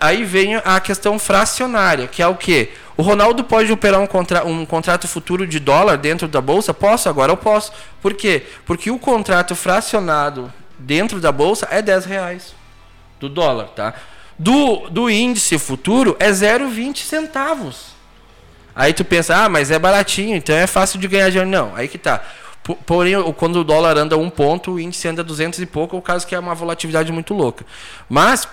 [0.00, 2.70] aí vem a questão fracionária, que é o quê?
[2.96, 6.72] O Ronaldo pode operar um, contra um contrato futuro de dólar dentro da bolsa?
[6.72, 7.72] Posso, agora eu posso.
[8.00, 8.44] Por quê?
[8.64, 12.54] Porque o contrato fracionado dentro da bolsa é 10 reais
[13.18, 13.94] do dólar, tá?
[14.38, 17.94] Do, do índice futuro é 0,20 centavos.
[18.74, 21.48] Aí tu pensa, ah, mas é baratinho, então é fácil de ganhar dinheiro.
[21.48, 22.20] Não, aí que tá.
[22.86, 26.02] Porém, quando o dólar anda um ponto, o índice anda 200 e pouco, é o
[26.02, 27.64] caso que é uma volatilidade muito louca.
[28.08, 28.48] Mas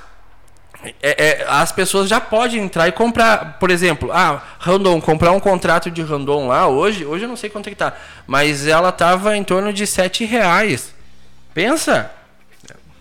[1.02, 5.40] é, é, as pessoas já podem entrar e comprar, por exemplo, ah, Randon, comprar um
[5.40, 7.94] contrato de Randon lá hoje, hoje eu não sei quanto é que tá,
[8.26, 10.94] mas ela estava em torno de sete reais.
[11.54, 12.12] Pensa,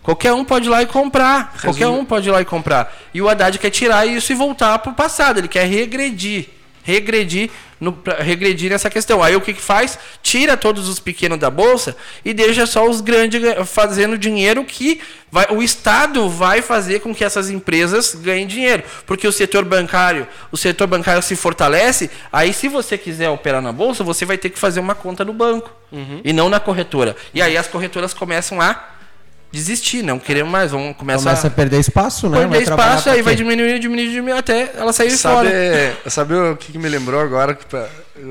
[0.02, 1.62] qualquer um pode ir lá e comprar, Resumo.
[1.62, 2.94] qualquer um pode ir lá e comprar.
[3.14, 6.48] E o Haddad quer tirar isso e voltar para o passado, ele quer regredir,
[6.90, 7.50] regredir
[7.80, 9.22] no, regredir nessa questão.
[9.22, 9.98] Aí o que, que faz?
[10.22, 15.00] Tira todos os pequenos da bolsa e deixa só os grandes fazendo dinheiro que
[15.32, 18.82] vai, o Estado vai fazer com que essas empresas ganhem dinheiro.
[19.06, 23.72] Porque o setor bancário, o setor bancário se fortalece, aí se você quiser operar na
[23.72, 26.20] bolsa, você vai ter que fazer uma conta no banco uhum.
[26.22, 27.16] e não na corretora.
[27.32, 28.99] E aí as corretoras começam a
[29.52, 32.38] desistir, não queremos mais, vamos começar Começa a perder espaço, né?
[32.38, 35.96] perder Vai espaço, aí vai diminuindo, diminuindo, diminuindo até ela sair Sabe, fora.
[36.10, 37.54] sabe o que, me lembrou agora?
[37.54, 37.88] Que, pra-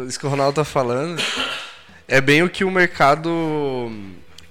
[0.07, 1.21] isso que o Ronaldo tá falando.
[2.07, 3.91] É bem o que o mercado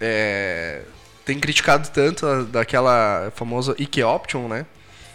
[0.01, 0.83] é,
[1.25, 4.67] tem criticado tanto daquela famosa Ike Option, né?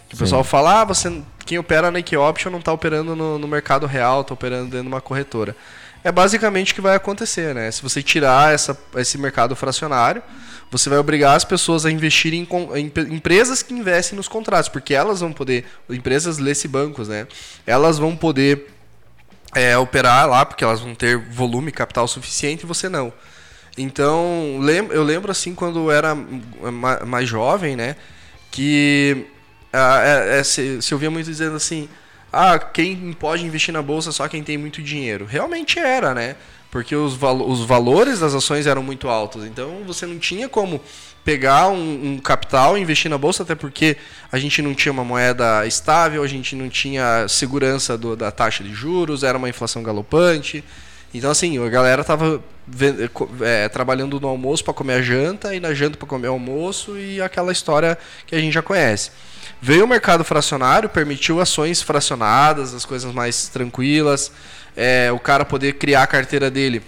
[0.08, 0.24] Que o Sim.
[0.24, 3.86] pessoal fala, ah, você, quem opera na Ike Option não tá operando no, no mercado
[3.86, 5.56] real, tá operando dentro de uma corretora.
[6.04, 7.70] É basicamente o que vai acontecer, né?
[7.70, 10.22] Se você tirar essa, esse mercado fracionário,
[10.70, 14.92] você vai obrigar as pessoas a investirem em, em empresas que investem nos contratos, porque
[14.92, 17.26] elas vão poder, empresas lê-se bancos, né?
[17.66, 18.70] Elas vão poder
[19.54, 23.12] é, operar lá, porque elas vão ter volume, capital suficiente e você não.
[23.76, 24.60] Então,
[24.92, 27.96] eu lembro assim, quando eu era ma- mais jovem, né?
[28.50, 29.26] Que
[29.72, 31.88] ah, é- é, se, se ouvia muito dizendo assim:
[32.34, 35.24] ah, quem pode investir na bolsa é só quem tem muito dinheiro.
[35.24, 36.36] Realmente era, né?
[36.70, 39.44] Porque os, os valores das ações eram muito altos.
[39.44, 40.80] Então, você não tinha como
[41.24, 43.96] pegar um, um capital e investir na bolsa, até porque
[44.30, 48.62] a gente não tinha uma moeda estável, a gente não tinha segurança do- da taxa
[48.64, 50.64] de juros, era uma inflação galopante.
[51.14, 52.42] Então, assim, a galera tava
[53.40, 56.98] é, trabalhando no almoço para comer a janta e na janta para comer o almoço
[56.98, 59.10] e aquela história que a gente já conhece.
[59.66, 64.30] Veio o mercado fracionário, permitiu ações fracionadas, as coisas mais tranquilas,
[64.76, 66.82] é, o cara poder criar a carteira dele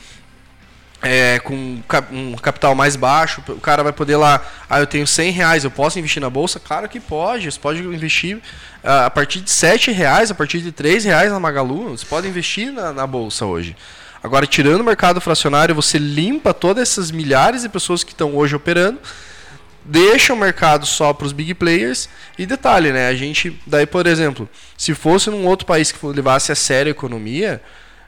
[1.01, 1.81] é, com
[2.13, 5.71] um capital mais baixo, o cara vai poder lá, ah, eu tenho 100 reais, eu
[5.71, 6.61] posso investir na bolsa?
[6.61, 8.43] Claro que pode, você pode investir
[8.85, 12.29] ah, a partir de 7 reais, a partir de 3 reais na Magalu, você pode
[12.29, 13.75] investir na, na bolsa hoje.
[14.23, 18.55] Agora, tirando o mercado fracionário, você limpa todas essas milhares de pessoas que estão hoje
[18.55, 18.99] operando,
[19.87, 23.09] deixa o mercado só para os big players e detalhe, né?
[23.09, 26.93] A gente, daí por exemplo, se fosse num outro país que levasse a sério a
[26.93, 27.63] economia,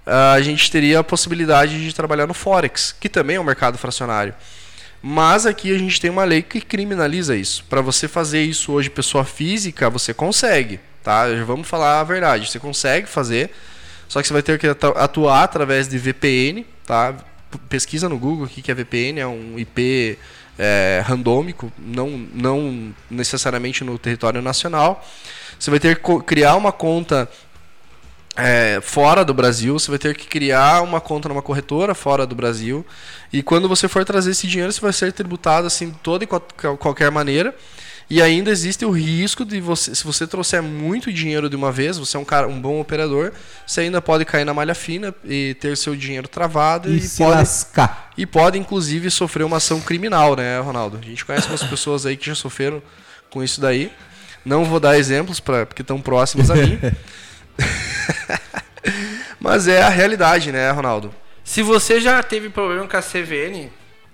[0.07, 3.79] ah, a gente teria a possibilidade de trabalhar no forex, que também é um mercado
[3.79, 4.35] fracionário.
[5.01, 7.65] Mas aqui a gente tem uma lei que criminaliza isso.
[7.71, 11.27] Para você fazer isso hoje, pessoa física, você consegue, tá?
[11.47, 12.51] Vamos falar a verdade.
[12.51, 13.51] Você consegue fazer,
[14.09, 17.15] só que você vai ter que atu- atuar através de VPN, tá?
[17.69, 20.19] Pesquisa no Google o que é VPN, é um IP
[20.59, 25.05] é, randômico, não, não necessariamente no território nacional.
[25.59, 27.29] Você vai ter que criar uma conta
[28.37, 32.35] é, fora do Brasil, você vai ter que criar uma conta numa corretora fora do
[32.35, 32.85] Brasil.
[33.33, 36.77] E quando você for trazer esse dinheiro, você vai ser tributado assim toda e qual-
[36.79, 37.55] qualquer maneira.
[38.11, 41.99] E ainda existe o risco de você, se você trouxer muito dinheiro de uma vez,
[41.99, 43.33] você é um cara, um bom operador,
[43.67, 47.19] você ainda pode cair na malha fina e ter seu dinheiro travado E, e, se
[47.23, 48.11] pode lascar.
[48.17, 50.99] e pode inclusive sofrer uma ação criminal, né, Ronaldo?
[51.03, 52.83] A gente conhece umas pessoas aí que já sofreram
[53.29, 53.93] com isso daí.
[54.43, 56.79] Não vou dar exemplos para porque estão próximos a mim.
[59.41, 61.15] Mas é a realidade, né, Ronaldo?
[61.45, 63.69] Se você já teve problema com a CVN,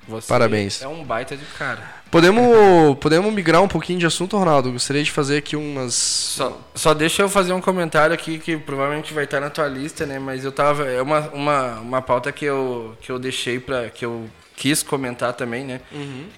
[0.07, 0.83] você Parabéns.
[0.83, 1.83] é um baita de cara.
[2.14, 4.70] Podemos, podemos migrar um pouquinho de assunto, Ronaldo?
[4.70, 5.94] Gostaria de fazer aqui umas.
[5.94, 10.07] Só, só deixa eu fazer um comentário aqui que provavelmente vai estar na tua lista,
[10.07, 10.20] né?
[10.20, 10.85] Mas eu tava.
[10.85, 15.33] É uma, uma, uma pauta que eu, que eu deixei para que eu quis comentar
[15.33, 15.81] também, né?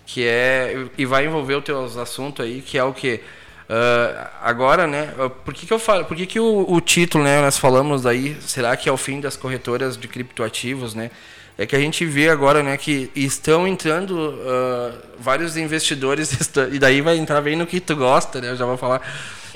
[0.07, 0.87] Que é.
[0.97, 3.21] E vai envolver os teus assuntos aí, que é o que?
[4.41, 5.13] agora, né?
[5.45, 6.07] Por que, que eu falo?
[6.07, 7.43] Por que, que o, o título, né?
[7.43, 11.11] Nós falamos aí, será que é o fim das corretoras de criptoativos, né?
[11.59, 16.31] É que a gente vê agora, né, que estão entrando ah, vários investidores,
[16.71, 18.51] e daí vai entrar bem no que tu gosta, né?
[18.51, 19.01] Eu já vou falar.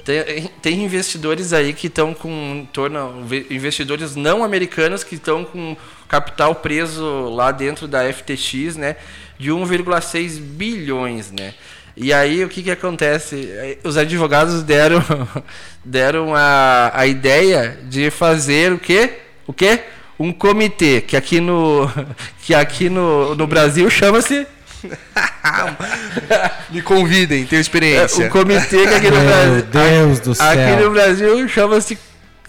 [0.02, 5.76] Tem, tem investidores aí que estão com torno investidores não americanos que estão com
[6.08, 8.96] capital preso lá dentro da FTX, né,
[9.38, 11.54] de 1,6 bilhões, né?
[11.96, 13.50] E aí o que que acontece?
[13.52, 15.02] Eh, Os advogados deram
[15.84, 19.18] deram a, a ideia de fazer o quê?
[19.46, 19.80] O quê?
[20.20, 21.90] Um comitê que aqui no
[22.44, 24.46] que aqui no, no Brasil chama-se
[26.70, 28.26] Me convidem, tenho é, experiência.
[28.26, 30.90] o comitê que aqui no Meu Brasil Deus do aqui no céu.
[30.90, 31.98] Brasil chama-se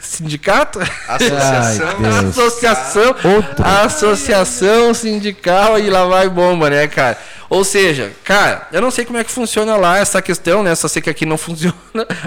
[0.01, 0.79] sindicato?
[1.07, 1.87] Associação.
[2.03, 2.25] Ai.
[2.27, 3.65] Associação, Outro.
[3.65, 7.17] associação sindical e lá vai bomba, né, cara?
[7.49, 10.73] Ou seja, cara, eu não sei como é que funciona lá essa questão, né?
[10.75, 11.73] Só sei que aqui não funciona,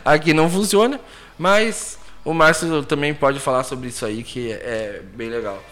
[0.04, 1.00] aqui não funciona,
[1.38, 5.62] mas o Márcio também pode falar sobre isso aí, que é bem legal.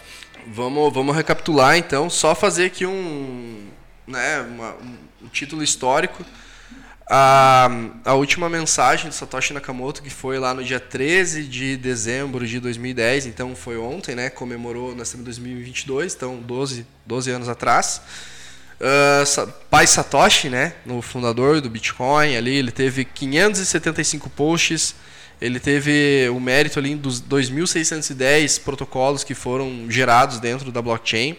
[0.47, 3.67] Vamos, vamos recapitular então, só fazer aqui um,
[4.05, 4.75] né, uma-
[5.23, 6.23] um, título histórico.
[7.09, 7.69] A,
[8.05, 12.59] a última mensagem de Satoshi Nakamoto, que foi lá no dia 13 de dezembro de
[12.59, 14.29] 2010, então foi ontem, né?
[14.29, 18.01] Comemorou, nós estamos em 2022, então 12, 12 anos atrás.
[19.25, 24.95] Sa- pai Satoshi, né, no fundador do Bitcoin, ali ele teve 575 posts,
[25.43, 31.35] ele teve o mérito ali dos 2.610 protocolos que foram gerados dentro da blockchain.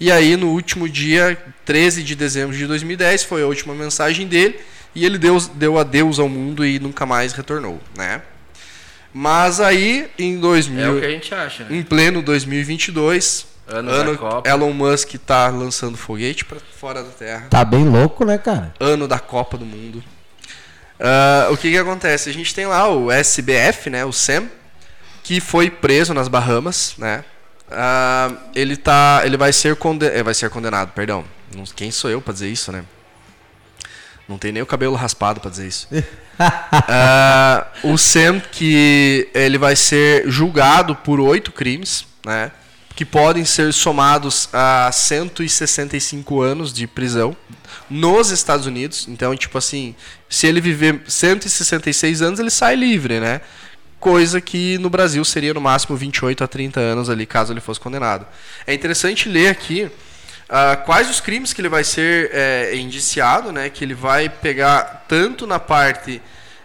[0.00, 4.58] E aí, no último dia, 13 de dezembro de 2010, foi a última mensagem dele.
[4.96, 8.20] E ele deu, deu adeus ao mundo e nunca mais retornou, né?
[9.14, 11.76] Mas aí, em 2000, É o que a gente acha, né?
[11.76, 14.48] em pleno 2022, Ano ano, da Copa.
[14.50, 17.46] Elon Musk tá lançando foguete para fora da Terra.
[17.48, 18.74] Tá bem louco, né, cara?
[18.80, 20.02] Ano da Copa do Mundo.
[20.98, 22.30] Ah, o que que acontece?
[22.30, 24.48] A gente tem lá o SBF, né, o Sam,
[25.22, 27.24] que foi preso nas Bahamas, né?
[27.70, 31.24] Ah, ele tá, ele vai ser condenado, vai ser condenado, perdão.
[31.74, 32.84] Quem sou eu para dizer isso, né?
[34.28, 35.88] Não tem nem o cabelo raspado para dizer isso.
[36.38, 42.52] Ah, o Sam que ele vai ser julgado por oito crimes, né?
[42.96, 47.36] Que podem ser somados a 165 anos de prisão
[47.88, 49.06] nos Estados Unidos.
[49.08, 49.94] Então, tipo assim,
[50.28, 53.40] se ele viver 166 anos, ele sai livre, né?
[54.00, 57.78] Coisa que no Brasil seria no máximo 28 a 30 anos ali, caso ele fosse
[57.78, 58.26] condenado.
[58.66, 59.90] É interessante ler aqui
[60.48, 63.68] ah, quais os crimes que ele vai ser é, indiciado, né?
[63.68, 66.22] Que ele vai pegar tanto na parte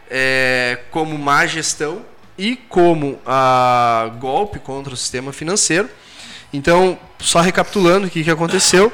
[0.09, 2.05] é, como má gestão
[2.37, 5.89] e como ah, golpe contra o sistema financeiro.
[6.53, 8.91] Então, só recapitulando o que, que aconteceu,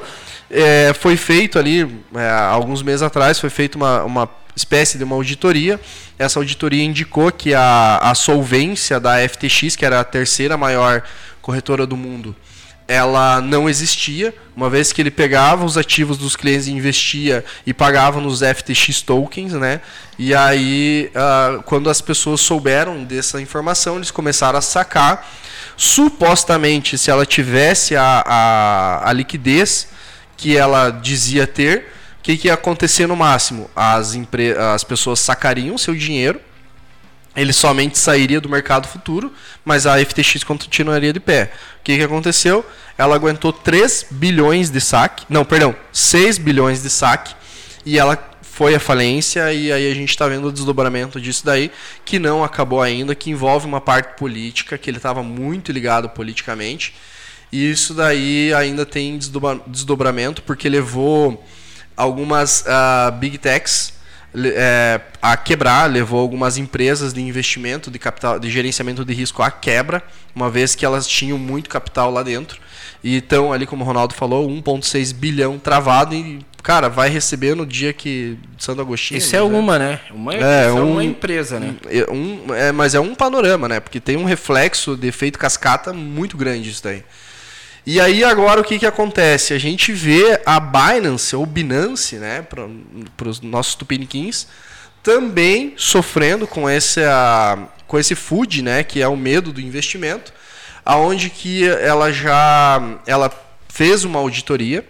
[0.50, 5.16] é, foi feito ali, é, alguns meses atrás, foi feita uma, uma espécie de uma
[5.16, 5.80] auditoria.
[6.18, 11.02] Essa auditoria indicou que a, a solvência da FTX, que era a terceira maior
[11.40, 12.34] corretora do mundo,
[12.88, 17.74] ela não existia, uma vez que ele pegava os ativos dos clientes e investia e
[17.74, 19.82] pagava nos FTX tokens, né?
[20.18, 25.28] E aí, ah, quando as pessoas souberam dessa informação, eles começaram a sacar.
[25.78, 29.86] Supostamente, se ela tivesse a, a, a liquidez
[30.36, 33.70] que ela dizia ter, o que, que ia acontecer no máximo?
[33.76, 34.58] As, empre...
[34.58, 36.40] as pessoas sacariam seu dinheiro,
[37.36, 39.32] ele somente sairia do mercado futuro,
[39.64, 41.52] mas a FTX continuaria de pé.
[41.80, 42.66] O que, que aconteceu?
[42.98, 47.36] Ela aguentou 3 bilhões de saque, não, perdão, 6 bilhões de saque,
[47.86, 48.16] e ela
[48.58, 51.70] foi à falência, e aí a gente está vendo o desdobramento disso daí,
[52.04, 56.92] que não acabou ainda, que envolve uma parte política, que ele estava muito ligado politicamente,
[57.52, 61.46] e isso daí ainda tem desdobra- desdobramento, porque levou
[61.96, 63.92] algumas ah, big techs
[64.34, 69.52] é, a quebrar, levou algumas empresas de investimento, de capital, de gerenciamento de risco à
[69.52, 70.02] quebra,
[70.34, 72.60] uma vez que elas tinham muito capital lá dentro.
[73.02, 77.64] E então, ali como o Ronaldo falou, 1,6 bilhão travado e, cara, vai receber no
[77.64, 79.18] dia que Santo Agostinho.
[79.18, 79.44] Isso é né?
[79.44, 80.00] uma, né?
[80.10, 81.74] Uma, É, é um- uma empresa, né?
[81.88, 83.78] É um, é, mas é um panorama, né?
[83.78, 87.04] Porque tem um reflexo de efeito cascata muito grande isso daí.
[87.86, 89.54] E aí agora o que, que acontece?
[89.54, 94.46] A gente vê a Binance, ou Binance, né, para os nossos tupiniquins,
[95.02, 97.56] também sofrendo com esse, ah,
[97.86, 100.34] com esse food, né, que é o medo do investimento,
[100.88, 103.30] aonde que ela já ela
[103.68, 104.84] fez uma auditoria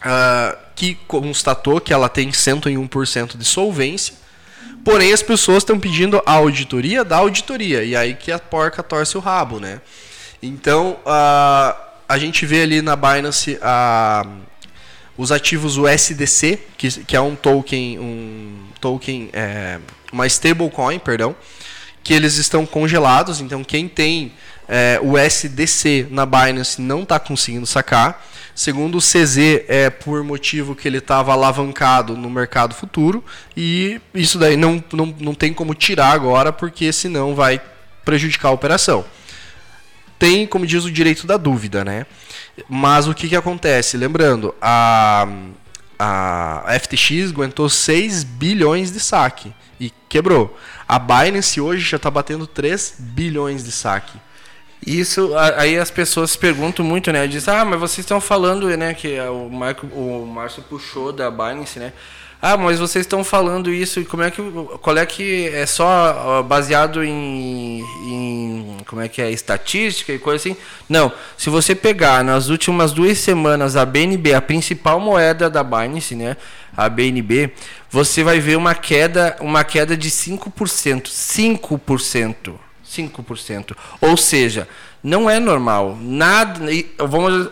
[0.00, 4.20] ah, que constatou que ela tem 101% de solvência,
[4.82, 7.84] Porém, as pessoas estão pedindo a auditoria da auditoria.
[7.84, 9.78] E aí que a porca torce o rabo, né?
[10.42, 11.76] Então, a
[12.10, 14.26] a gente vê ali na Binance a,
[15.16, 19.78] os ativos USDC, que, que é um token, um token, é,
[20.12, 21.36] uma stablecoin, perdão,
[22.02, 23.40] que eles estão congelados.
[23.40, 24.32] Então, quem tem
[24.72, 28.24] é, o USDC na Binance não está conseguindo sacar.
[28.54, 33.24] Segundo o CZ, é por motivo que ele estava alavancado no mercado futuro.
[33.56, 37.60] E isso daí não, não, não tem como tirar agora, porque senão vai
[38.04, 39.04] prejudicar a operação.
[40.16, 42.06] Tem, como diz, o direito da dúvida, né?
[42.68, 43.96] Mas o que, que acontece?
[43.96, 45.26] Lembrando, a,
[45.98, 50.56] a FTX aguentou 6 bilhões de saque e quebrou.
[50.86, 54.16] A Binance hoje já está batendo 3 bilhões de saque.
[54.86, 57.26] Isso, aí as pessoas perguntam muito, né?
[57.26, 58.94] Diz, ah, mas vocês estão falando, né?
[58.94, 61.92] Que é o, Marco, o Márcio puxou da Binance, né?
[62.42, 64.40] Ah, mas vocês estão falando isso, e como é que.
[64.80, 68.78] Qual é que é só baseado em, em.
[68.86, 69.30] Como é que é?
[69.30, 70.56] Estatística e coisa assim?
[70.88, 71.12] Não.
[71.36, 76.34] Se você pegar nas últimas duas semanas a BNB, a principal moeda da Binance, né?
[76.74, 77.52] A BNB,
[77.90, 81.02] você vai ver uma queda, uma queda de 5%.
[81.10, 82.69] 5%.
[82.90, 83.76] 5%.
[84.00, 84.68] Ou seja,
[85.02, 85.96] não é normal.
[86.00, 86.60] Nada.
[86.98, 87.48] Vamos,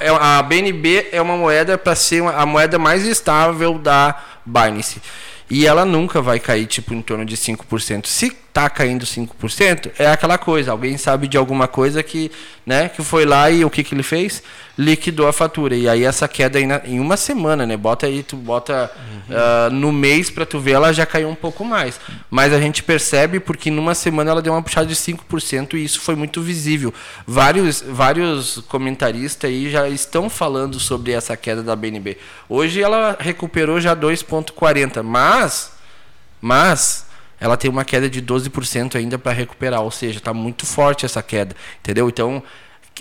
[0.00, 4.14] é- a BNB é uma moeda para ser a moeda mais estável da
[4.44, 5.00] Binance.
[5.48, 8.06] E ela nunca vai cair tipo em torno de 5%.
[8.06, 12.30] Se tá caindo 5%, é aquela coisa, alguém sabe de alguma coisa que,
[12.64, 14.42] né, que foi lá e o que que ele fez?
[14.80, 15.76] Liquidou a fatura.
[15.76, 17.76] E aí essa queda aí na, em uma semana, né?
[17.76, 19.36] Bota aí, tu bota uhum.
[19.36, 22.00] uh, no mês para tu ver, ela já caiu um pouco mais.
[22.30, 26.00] Mas a gente percebe porque numa semana ela deu uma puxada de 5% e isso
[26.00, 26.94] foi muito visível.
[27.26, 32.16] Vários, vários comentaristas aí já estão falando sobre essa queda da BNB.
[32.48, 35.72] Hoje ela recuperou já 2,40, mas,
[36.40, 37.06] mas
[37.38, 41.22] ela tem uma queda de 12% ainda para recuperar, ou seja, está muito forte essa
[41.22, 42.08] queda, entendeu?
[42.08, 42.42] Então,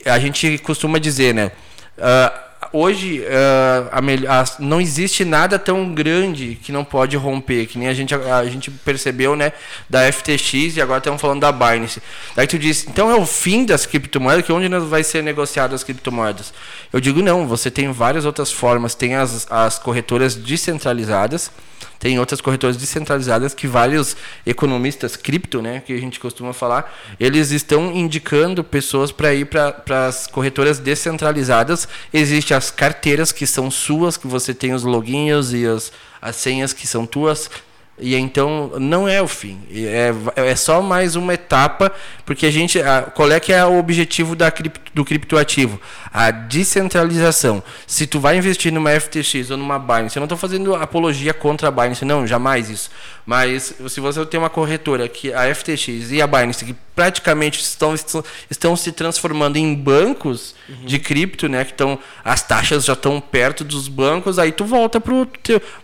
[0.05, 1.51] a gente costuma dizer, né?
[1.99, 7.77] Uh, hoje uh, a, a, não existe nada tão grande que não pode romper, que
[7.77, 9.53] nem a gente, a, a, gente percebeu, né,
[9.89, 12.01] da FTX e agora estamos falando da Binance.
[12.35, 15.83] Daí tu diz, então é o fim das criptomoedas, que onde vai ser negociado as
[15.83, 16.53] criptomoedas?
[16.91, 21.51] Eu digo não, você tem várias outras formas, tem as, as corretoras descentralizadas,
[21.99, 27.51] tem outras corretoras descentralizadas que vários economistas cripto, né, que a gente costuma falar, eles
[27.51, 31.87] estão indicando pessoas para ir para as corretoras descentralizadas.
[32.13, 35.91] Existem as carteiras que são suas, que você tem os loginhos e as,
[36.21, 37.49] as senhas que são tuas.
[38.01, 41.91] E então não é o fim, é, é só mais uma etapa,
[42.25, 42.81] porque a gente.
[42.81, 45.81] A, qual é que é o objetivo da cripto, do criptoativo?
[46.11, 47.61] A descentralização.
[47.85, 51.67] Se tu vai investir numa FTX ou numa Binance, eu não estou fazendo apologia contra
[51.67, 52.89] a Binance, não, jamais isso.
[53.25, 57.93] Mas se você tem uma corretora que a FTX e a Binance que praticamente estão,
[57.93, 60.85] estão, estão se transformando em bancos uhum.
[60.85, 61.63] de cripto, né?
[61.63, 65.27] Que estão as taxas já estão perto dos bancos, aí tu volta pro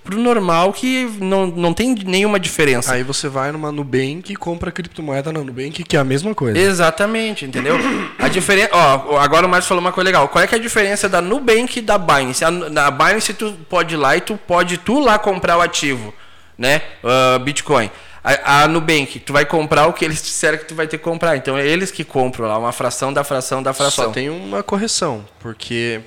[0.04, 2.94] pro normal que não, não tem nenhuma diferença.
[2.94, 6.58] Aí você vai numa Nubank e compra criptomoeda na Nubank, que é a mesma coisa.
[6.58, 7.78] Exatamente, entendeu?
[8.20, 10.15] a diferença, ó, agora o Márcio falou uma coisa legal.
[10.16, 12.44] Qual é é a diferença da Nubank e da Binance?
[12.44, 16.14] A, na Binance tu pode ir lá e tu pode tu lá comprar o ativo
[16.58, 16.82] né?
[17.04, 17.90] Uh, Bitcoin.
[18.24, 21.04] A, a, Nubank, tu vai comprar o que eles disseram que tu vai ter que
[21.04, 21.38] comprar.
[21.38, 24.06] Então é eles que compram lá, uma fração da fração da fração.
[24.06, 26.02] Só tem uma correção, porque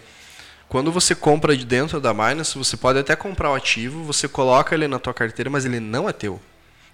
[0.69, 4.75] quando você compra de dentro da Binance, você pode até comprar o ativo, você coloca
[4.75, 6.41] ele na tua carteira, mas ele não é teu.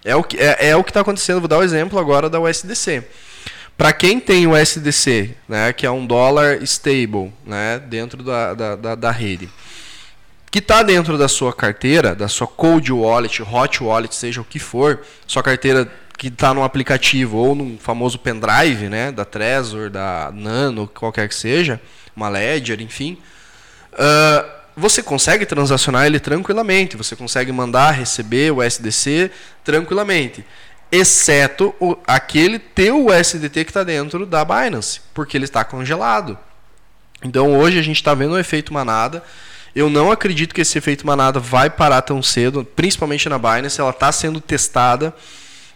[0.03, 1.39] É o que é, é o que está acontecendo.
[1.39, 3.03] Vou dar o um exemplo agora da USDC.
[3.77, 8.75] Para quem tem o USDC, né, que é um dólar stable, né, dentro da, da,
[8.75, 9.49] da, da rede
[10.55, 14.57] que está dentro da sua carteira, da sua cold wallet, hot wallet, seja o que
[14.57, 15.85] for, sua carteira
[16.17, 21.35] que está no aplicativo ou no famoso pendrive, né, da Trezor, da Nano, qualquer que
[21.35, 21.81] seja,
[22.15, 23.17] uma Ledger, enfim,
[23.91, 29.29] uh, você consegue transacionar ele tranquilamente, você consegue mandar, receber o SDC
[29.61, 30.45] tranquilamente,
[30.95, 36.37] exceto o, aquele teu USDT que está dentro da Binance, porque ele está congelado.
[37.23, 39.23] Então hoje a gente está vendo o efeito manada
[39.75, 43.81] eu não acredito que esse efeito manada vai parar tão cedo, principalmente na Binance.
[43.81, 45.13] Ela está sendo testada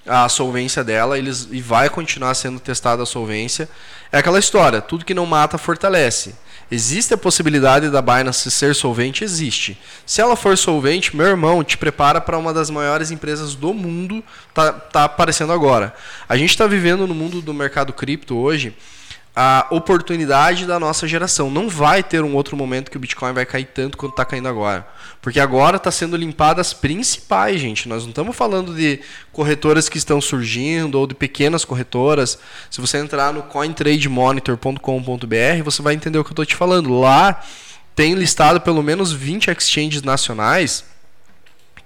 [0.07, 3.70] a solvência dela eles, e vai continuar sendo testada a solvência.
[4.09, 6.34] É aquela história: tudo que não mata fortalece.
[6.72, 9.24] Existe a possibilidade da Binance ser solvente?
[9.24, 9.78] Existe.
[10.05, 14.24] Se ela for solvente, meu irmão, te prepara para uma das maiores empresas do mundo,
[14.53, 15.95] tá, tá aparecendo agora.
[16.28, 18.76] A gente está vivendo no mundo do mercado cripto hoje
[19.41, 21.49] a oportunidade da nossa geração.
[21.49, 24.49] Não vai ter um outro momento que o Bitcoin vai cair tanto quanto está caindo
[24.49, 24.85] agora.
[25.21, 27.87] Porque agora está sendo limpadas as principais, gente.
[27.87, 28.99] Nós não estamos falando de
[29.31, 32.37] corretoras que estão surgindo ou de pequenas corretoras.
[32.69, 36.99] Se você entrar no cointrademonitor.com.br, você vai entender o que eu estou te falando.
[36.99, 37.41] Lá
[37.95, 40.83] tem listado pelo menos 20 exchanges nacionais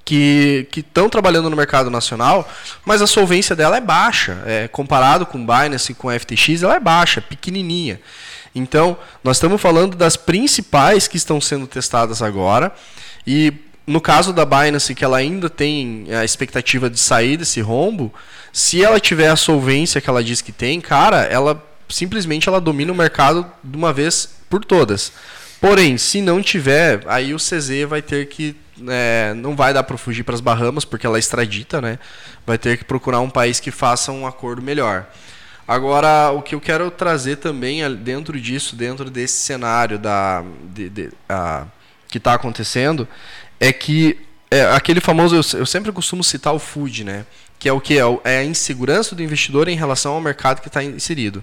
[0.06, 2.50] que estão trabalhando no mercado nacional,
[2.86, 4.44] mas a solvência dela é baixa.
[4.46, 8.00] É, comparado com Binance e com FTX, ela é baixa, pequenininha.
[8.54, 12.72] Então, nós estamos falando das principais que estão sendo testadas agora.
[13.26, 13.54] E
[13.86, 18.14] no caso da Binance, que ela ainda tem a expectativa de sair desse rombo,
[18.52, 22.92] se ela tiver a solvência que ela diz que tem, cara, ela simplesmente ela domina
[22.92, 25.12] o mercado de uma vez por todas.
[25.60, 28.56] Porém, se não tiver, aí o CZ vai ter que
[28.88, 32.00] é, não vai dar para fugir para as Bahamas porque ela é extradita, né?
[32.46, 35.06] Vai ter que procurar um país que faça um acordo melhor.
[35.68, 40.44] Agora, o que eu quero trazer também dentro disso, dentro desse cenário da,
[40.74, 41.66] de, de, a,
[42.10, 43.08] que está acontecendo,
[43.60, 44.20] é que
[44.52, 47.26] é, aquele famoso, eu, eu, sempre costumo citar o food, né?
[47.58, 47.98] Que é o que?
[48.26, 51.42] É a insegurança do investidor em relação ao mercado que está inserido.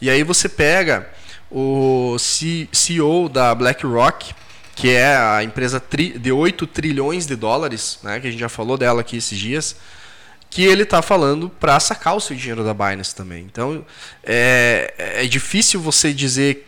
[0.00, 1.08] E aí você pega
[1.50, 4.34] o CEO da BlackRock,
[4.80, 5.82] que é a empresa
[6.18, 9.76] de 8 trilhões de dólares, né, que a gente já falou dela aqui esses dias,
[10.48, 13.44] que ele está falando para sacar o seu dinheiro da Binance também.
[13.44, 13.84] Então,
[14.24, 16.66] é, é difícil você dizer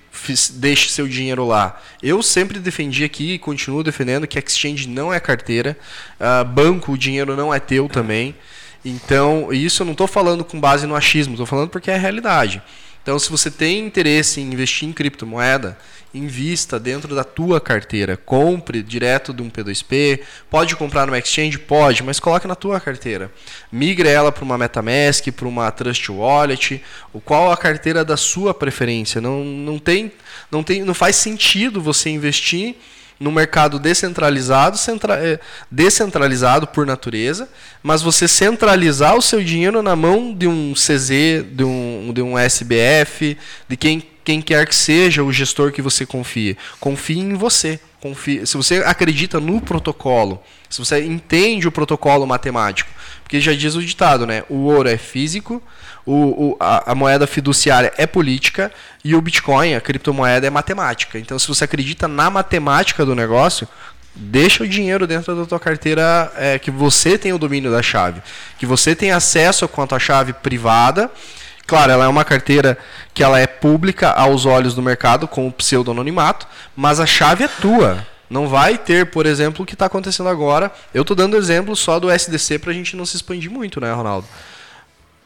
[0.50, 1.80] deixe seu dinheiro lá.
[2.02, 5.74] Eu sempre defendi aqui e continuo defendendo que exchange não é carteira,
[6.20, 8.34] uh, banco, o dinheiro não é teu também.
[8.84, 11.98] Então, isso eu não estou falando com base no achismo, estou falando porque é a
[11.98, 12.62] realidade.
[13.02, 15.76] Então, se você tem interesse em investir em criptomoeda,
[16.14, 22.02] invista dentro da tua carteira, compre direto de um P2P, pode comprar no exchange, pode,
[22.02, 23.32] mas coloque na tua carteira.
[23.70, 26.82] Migre ela para uma MetaMask, para uma Trust Wallet,
[27.12, 29.20] o qual a carteira da sua preferência.
[29.20, 30.12] Não, não tem,
[30.50, 32.76] não tem, não faz sentido você investir
[33.18, 35.40] no mercado descentralizado, centra, é,
[35.70, 37.48] descentralizado por natureza,
[37.82, 42.38] mas você centralizar o seu dinheiro na mão de um CZ, de um, de um
[42.38, 43.36] SBF,
[43.68, 46.56] de quem quem quer que seja o gestor que você confie.
[46.78, 47.80] Confie em você.
[48.00, 52.90] Confie, se você acredita no protocolo, se você entende o protocolo matemático,
[53.22, 54.42] porque já diz o ditado, né?
[54.48, 55.62] O ouro é físico,
[56.04, 58.72] o, o a, a, moeda fiduciária é política
[59.04, 61.18] e o Bitcoin, a criptomoeda, é matemática.
[61.18, 63.68] Então, se você acredita na matemática do negócio,
[64.14, 68.20] deixa o dinheiro dentro da tua carteira é, que você tem o domínio da chave,
[68.58, 71.10] que você tem acesso quanto à chave privada
[71.66, 72.76] Claro, ela é uma carteira
[73.14, 76.46] que ela é pública aos olhos do mercado com o pseudo-anonimato,
[76.76, 78.06] mas a chave é tua.
[78.28, 80.72] Não vai ter, por exemplo, o que está acontecendo agora.
[80.92, 83.92] Eu estou dando exemplo só do SDC para a gente não se expandir muito, né,
[83.92, 84.26] Ronaldo?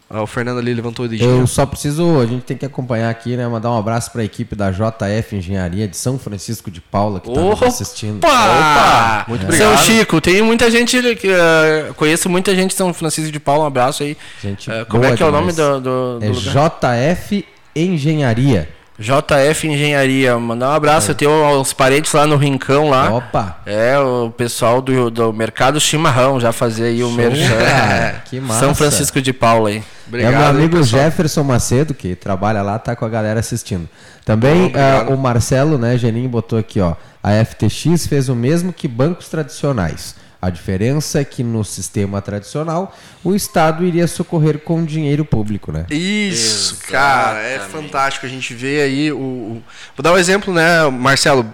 [0.08, 1.40] Ah, o Fernando ali levantou o dedinho.
[1.40, 3.46] Eu só preciso, a gente tem que acompanhar aqui, né?
[3.48, 7.28] Mandar um abraço para a equipe da JF Engenharia de São Francisco de Paula que
[7.28, 8.18] está assistindo.
[8.18, 9.24] Opa!
[9.26, 9.44] Muito é.
[9.46, 9.76] obrigado.
[9.76, 13.64] São Chico, tem muita gente que uh, conheço muita gente de São Francisco de Paula,
[13.64, 14.16] um abraço aí.
[14.40, 17.44] Gente, uh, como é que é o nome do, do, do é JF
[17.74, 18.75] Engenharia.
[18.98, 21.08] JF Engenharia, mandar um abraço.
[21.08, 21.10] É.
[21.12, 23.12] Eu tenho uns parentes lá no Rincão lá.
[23.12, 23.58] Opa!
[23.66, 27.54] É, o pessoal do, do Mercado Chimarrão já fazia aí o merchan.
[28.24, 28.60] que massa.
[28.60, 29.82] São Francisco de Paula aí.
[30.08, 33.88] Obrigado, é meu amigo Jefferson Macedo, que trabalha lá, tá com a galera assistindo.
[34.24, 36.94] Também uh, o Marcelo, né, Geninho, botou aqui, ó.
[37.22, 40.14] A FTX fez o mesmo que bancos tradicionais
[40.46, 45.86] a diferença é que no sistema tradicional o Estado iria socorrer com dinheiro público, né?
[45.90, 46.92] Isso, Exatamente.
[46.92, 48.26] cara, é fantástico.
[48.26, 49.62] A gente vê aí o, o,
[49.96, 51.44] Vou dar um exemplo, né, Marcelo?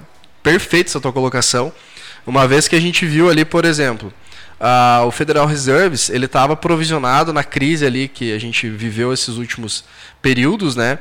[0.43, 1.72] Perfeito essa tua colocação.
[2.26, 4.12] Uma vez que a gente viu ali, por exemplo,
[4.61, 9.36] uh, o Federal Reserves ele estava provisionado na crise ali que a gente viveu esses
[9.36, 9.84] últimos
[10.20, 10.99] períodos, né?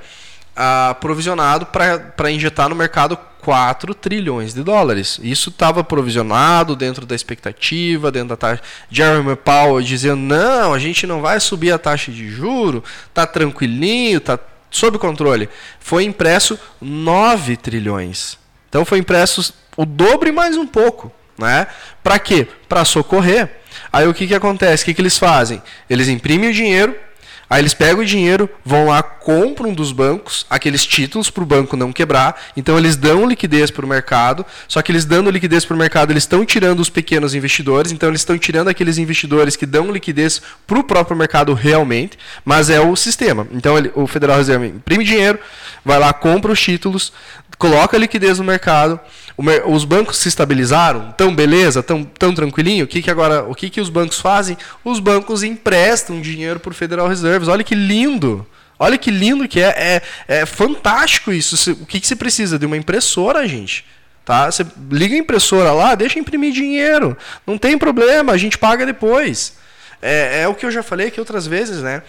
[0.62, 5.20] Uh, provisionado para injetar no mercado 4 trilhões de dólares.
[5.24, 8.62] Isso estava provisionado dentro da expectativa, dentro da taxa.
[8.90, 14.22] Jeremy Powell dizendo: não, a gente não vai subir a taxa de juro, tá tranquilinho,
[14.22, 14.38] tá
[14.70, 15.50] sob controle.
[15.80, 18.38] Foi impresso 9 trilhões.
[18.70, 21.12] Então foi impresso o dobro e mais um pouco.
[21.38, 21.68] Né?
[22.04, 22.48] Para quê?
[22.70, 23.50] Para socorrer.
[23.92, 24.84] Aí o que, que acontece?
[24.84, 25.62] O que, que eles fazem?
[25.90, 26.96] Eles imprimem o dinheiro,
[27.52, 31.76] Aí eles pegam o dinheiro, vão lá, compram dos bancos aqueles títulos para o banco
[31.76, 32.42] não quebrar.
[32.56, 34.46] Então eles dão liquidez para o mercado.
[34.70, 37.92] Só que eles dando liquidez para o mercado, eles estão tirando os pequenos investidores.
[37.92, 42.18] Então eles estão tirando aqueles investidores que dão liquidez para o próprio mercado realmente.
[42.46, 43.46] Mas é o sistema.
[43.52, 45.38] Então ele, o Federal Reserve imprime dinheiro,
[45.84, 47.12] vai lá, compra os títulos,
[47.62, 49.00] coloca liquidez no mercado,
[49.68, 52.86] os bancos se estabilizaram, tão beleza, tão, tão tranquilinho.
[52.86, 54.58] O que, que agora, o que, que os bancos fazem?
[54.84, 57.48] Os bancos emprestam dinheiro para o Federal Reserve.
[57.48, 58.46] Olha que lindo!
[58.80, 61.74] Olha que lindo que é, é, é fantástico isso.
[61.74, 63.86] O que, que você precisa de uma impressora, gente?
[64.26, 64.50] Tá?
[64.50, 69.54] Você liga a impressora lá, deixa imprimir dinheiro, não tem problema, a gente paga depois.
[70.02, 72.02] É, é o que eu já falei aqui outras vezes, né?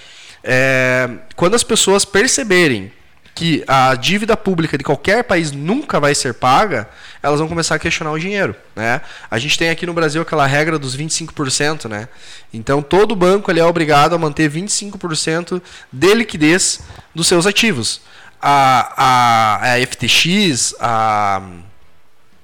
[0.42, 2.90] É, quando as pessoas perceberem
[3.35, 6.89] que a dívida pública de qualquer país nunca vai ser paga,
[7.22, 8.55] elas vão começar a questionar o dinheiro.
[8.76, 9.01] Né?
[9.30, 11.89] A gente tem aqui no Brasil aquela regra dos 25%.
[11.89, 12.09] Né?
[12.53, 16.80] Então, todo banco ele é obrigado a manter 25% de liquidez
[17.14, 18.03] dos seus ativos.
[18.41, 21.43] A, a, a FTX, a,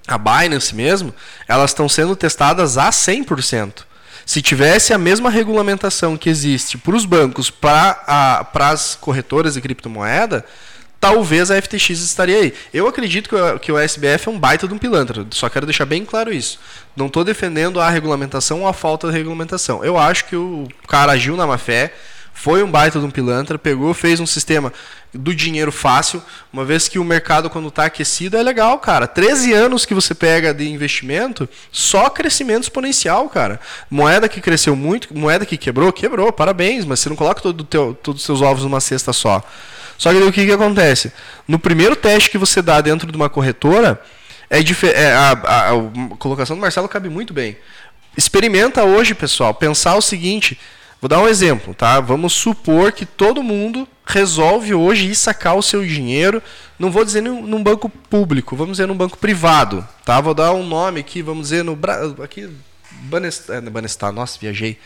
[0.06, 1.14] a Binance mesmo,
[1.46, 3.88] elas estão sendo testadas a 100%.
[4.24, 10.44] Se tivesse a mesma regulamentação que existe para os bancos, para as corretoras de criptomoeda,
[11.00, 12.54] talvez a FTX estaria aí.
[12.72, 13.28] Eu acredito
[13.60, 16.58] que o, SBF é um baita de um pilantra, só quero deixar bem claro isso.
[16.96, 19.84] Não estou defendendo a regulamentação ou a falta de regulamentação.
[19.84, 21.92] Eu acho que o cara agiu na má fé,
[22.34, 24.72] foi um baita de um pilantra, pegou, fez um sistema
[25.12, 26.22] do dinheiro fácil,
[26.52, 29.08] uma vez que o mercado quando está aquecido é legal, cara.
[29.08, 33.58] 13 anos que você pega de investimento, só crescimento exponencial, cara.
[33.90, 37.98] Moeda que cresceu muito, moeda que quebrou, quebrou, parabéns, mas você não coloca todo teu,
[38.02, 39.42] todos os seus ovos numa cesta só.
[39.98, 41.12] Só que daí o que, que acontece?
[41.46, 44.00] No primeiro teste que você dá dentro de uma corretora,
[44.48, 47.56] é, é a, a, a, colocação do Marcelo cabe muito bem.
[48.16, 50.58] Experimenta hoje, pessoal, pensar o seguinte.
[51.00, 52.00] Vou dar um exemplo, tá?
[52.00, 56.42] Vamos supor que todo mundo resolve hoje ir sacar o seu dinheiro,
[56.78, 60.20] não vou dizer num, banco público, vamos dizer num banco privado, tá?
[60.20, 61.78] Vou dar um nome aqui, vamos dizer no
[62.24, 62.50] aqui
[63.02, 64.78] Banestar, é, Banestar nossa, viajei.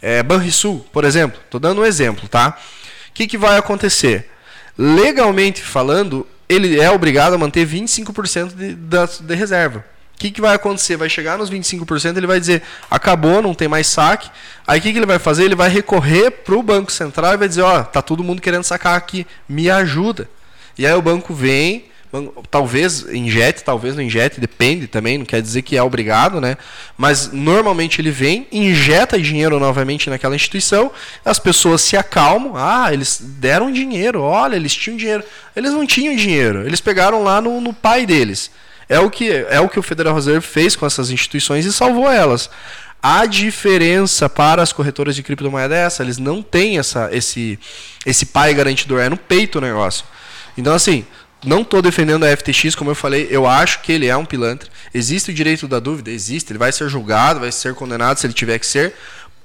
[0.00, 2.56] é, Banrisul, por exemplo, estou dando um exemplo, tá?
[3.10, 4.30] O que, que vai acontecer?
[4.78, 9.84] Legalmente falando, ele é obrigado a manter 25% de, da, de reserva.
[10.14, 10.96] O que, que vai acontecer?
[10.96, 14.30] Vai chegar nos 25%, ele vai dizer, acabou, não tem mais saque.
[14.66, 15.44] Aí o que, que ele vai fazer?
[15.44, 18.64] Ele vai recorrer para o Banco Central e vai dizer, ó, tá todo mundo querendo
[18.64, 20.28] sacar aqui, me ajuda.
[20.76, 21.86] E aí o banco vem,
[22.50, 26.56] talvez injete, talvez não injete, depende também, não quer dizer que é obrigado, né?
[26.96, 30.90] Mas normalmente ele vem, injeta dinheiro novamente naquela instituição,
[31.24, 35.22] as pessoas se acalmam, ah, eles deram dinheiro, olha, eles tinham dinheiro.
[35.54, 38.50] Eles não tinham dinheiro, eles pegaram lá no, no pai deles.
[38.88, 42.10] É o, que, é o que o Federal Reserve fez com essas instituições e salvou
[42.10, 42.48] elas.
[43.02, 47.58] A diferença para as corretoras de criptomoeda é essa, eles não têm essa, esse,
[48.04, 50.04] esse pai garantidor, é no peito o negócio.
[50.56, 51.04] Então, assim,
[51.44, 54.68] não estou defendendo a FTX, como eu falei, eu acho que ele é um pilantra.
[54.92, 56.10] Existe o direito da dúvida?
[56.10, 56.52] Existe.
[56.52, 58.94] Ele vai ser julgado, vai ser condenado se ele tiver que ser.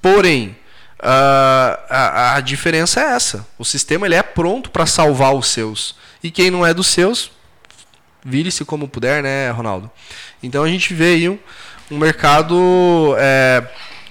[0.02, 0.56] Porém,
[1.00, 3.46] uh, a, a, diferença é essa.
[3.60, 5.96] O sistema ele é pronto para salvar os seus.
[6.24, 7.32] E quem não é dos seus,
[8.26, 9.90] vire-se como puder, né, Ronaldo?
[10.42, 11.38] Então a gente vê aí um,
[11.92, 13.64] um mercado é,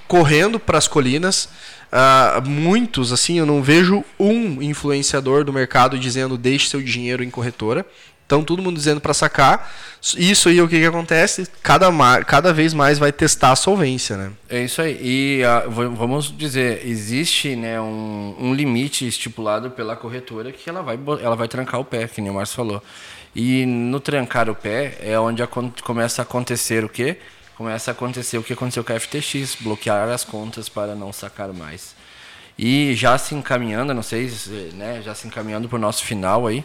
[0.07, 1.49] correndo para as colinas.
[1.93, 7.29] Uh, muitos, assim, eu não vejo um influenciador do mercado dizendo deixe seu dinheiro em
[7.29, 7.85] corretora.
[8.25, 9.71] Então, todo mundo dizendo para sacar.
[10.17, 11.47] Isso aí, o que, que acontece?
[11.63, 11.91] Cada,
[12.25, 14.33] cada vez mais vai testar a solvência, né?
[14.49, 14.99] É isso aí.
[15.03, 20.99] E uh, vamos dizer, existe né, um, um, limite estipulado pela corretora que ela vai,
[21.23, 22.83] ela vai trancar o pé, que nem o Márcio falou.
[23.37, 27.19] E no trancar o pé é onde a, começa a acontecer o quê?
[27.63, 31.53] Começa a acontecer o que aconteceu com a FTX, bloquear as contas para não sacar
[31.53, 31.95] mais.
[32.59, 34.31] E já se encaminhando, não sei,
[34.75, 36.65] né, já se encaminhando para o nosso final aí.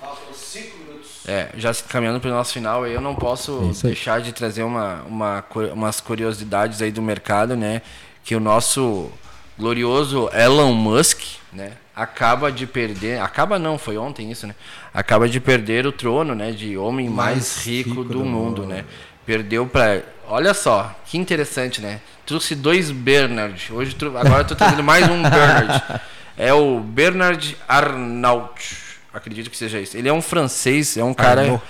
[1.27, 4.63] É, já se encaminhando para o nosso final aí, eu não posso deixar de trazer
[4.63, 7.83] uma, uma, umas curiosidades aí do mercado, né?
[8.23, 9.11] Que o nosso
[9.57, 11.21] glorioso Elon Musk,
[11.53, 11.73] né?
[11.95, 14.55] Acaba de perder, acaba não, foi ontem isso, né?
[14.93, 16.51] Acaba de perder o trono, né?
[16.51, 18.85] De homem mais, mais rico, rico, do, do mundo, mundo, né?
[19.25, 22.01] Perdeu para Olha só, que interessante, né?
[22.25, 23.71] Trouxe dois Bernard.
[23.71, 26.01] Hoje, agora estou trazendo mais um Bernard.
[26.39, 28.77] É o Bernard Arnault.
[29.11, 29.97] Acredito que seja isso.
[29.97, 31.41] Ele é um francês, é um cara.
[31.41, 31.63] Arnaud.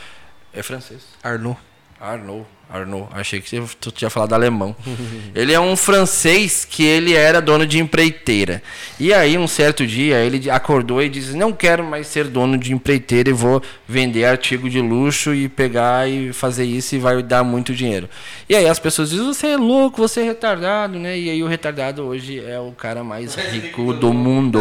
[0.54, 1.04] É francês?
[1.24, 1.58] Arnaud.
[1.98, 2.46] Arnaud.
[2.70, 4.76] Arnaud, achei que tu tinha falado alemão.
[5.34, 8.62] ele é um francês que ele era dono de empreiteira.
[9.00, 12.74] E aí, um certo dia, ele acordou e disse: Não quero mais ser dono de
[12.74, 17.44] empreiteira e vou vender artigo de luxo e pegar e fazer isso e vai dar
[17.44, 18.10] muito dinheiro.
[18.50, 21.18] E aí as pessoas dizem: Você é louco, você é retardado, né?
[21.18, 24.60] E aí o retardado hoje é o cara mais rico do mundo,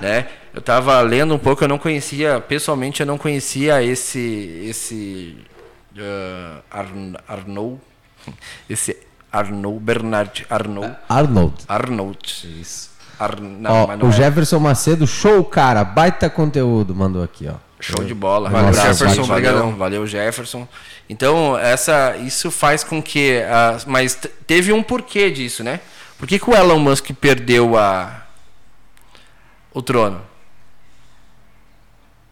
[0.00, 0.26] né?
[0.54, 5.34] Eu estava lendo um pouco, eu não conhecia, pessoalmente eu não conhecia esse esse
[6.00, 6.62] uh,
[7.28, 7.80] Arnaud,
[8.68, 8.96] esse
[9.30, 10.94] Arnaud, Bernard Arnaud.
[11.08, 11.54] Arnold.
[11.68, 12.60] Arnold.
[12.60, 12.90] Isso.
[13.18, 13.40] Ar...
[13.40, 14.12] Não, ó, o é.
[14.12, 17.54] Jefferson Macedo, show, cara, baita conteúdo, mandou aqui, ó.
[17.80, 18.48] Show de bola.
[18.48, 19.24] Valeu, Jefferson.
[19.24, 20.68] Valeu, valeu, Jefferson.
[21.08, 23.40] Então, essa, isso faz com que.
[23.40, 24.16] Uh, mas
[24.46, 25.80] teve um porquê disso, né?
[26.16, 28.22] Por que, que o Elon Musk perdeu a,
[29.74, 30.20] o trono?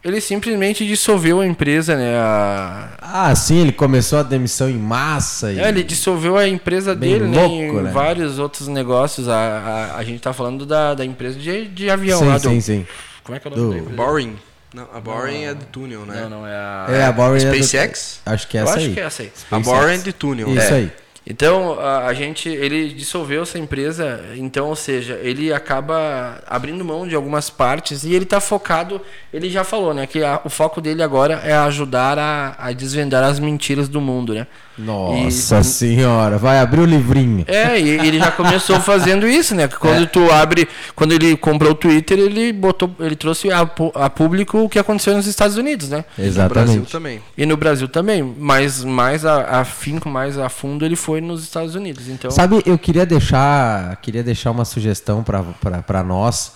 [0.03, 2.15] Ele simplesmente dissolveu a empresa, né?
[2.17, 2.89] A...
[2.99, 5.51] Ah, sim, ele começou a demissão em massa.
[5.51, 5.59] E...
[5.59, 7.67] É, ele dissolveu a empresa Bem dele, louco, né?
[7.67, 7.91] Em né?
[7.91, 9.29] vários outros negócios.
[9.29, 12.49] A, a, a gente tá falando da, da empresa de, de avião sim, lá do...
[12.49, 12.87] Sim, sim,
[13.23, 13.89] Como é que é o nome do...
[13.89, 14.35] da Boring.
[14.73, 16.21] Não, a Boring não, é de túnel, né?
[16.21, 16.87] Não, não, é a...
[16.89, 18.21] É, a Boring SpaceX?
[18.25, 18.33] É do...
[18.33, 18.85] Acho que é essa Eu aí.
[18.85, 19.31] acho que é essa aí.
[19.51, 20.49] A Boring é de túnel.
[20.49, 20.77] Isso é.
[20.77, 20.91] aí.
[21.31, 27.07] Então, a, a, gente, ele dissolveu essa empresa, então, ou seja, ele acaba abrindo mão
[27.07, 28.99] de algumas partes e ele está focado,
[29.33, 33.23] ele já falou, né, que a, o foco dele agora é ajudar a, a desvendar
[33.23, 34.45] as mentiras do mundo, né?
[34.81, 37.45] Nossa e, senhora, vai abrir o livrinho.
[37.47, 39.67] É, e ele já começou fazendo isso, né?
[39.67, 40.05] Quando é.
[40.05, 43.61] tu abre, quando ele comprou o Twitter, ele botou, ele trouxe a,
[43.95, 46.03] a público o que aconteceu nos Estados Unidos, né?
[46.17, 46.71] Exatamente.
[46.71, 47.21] E no Brasil também.
[47.37, 51.43] E no Brasil também, mas mais a, a finco, mais a fundo, ele foi nos
[51.43, 52.07] Estados Unidos.
[52.07, 56.53] Então, sabe, eu queria deixar, queria deixar uma sugestão para nós.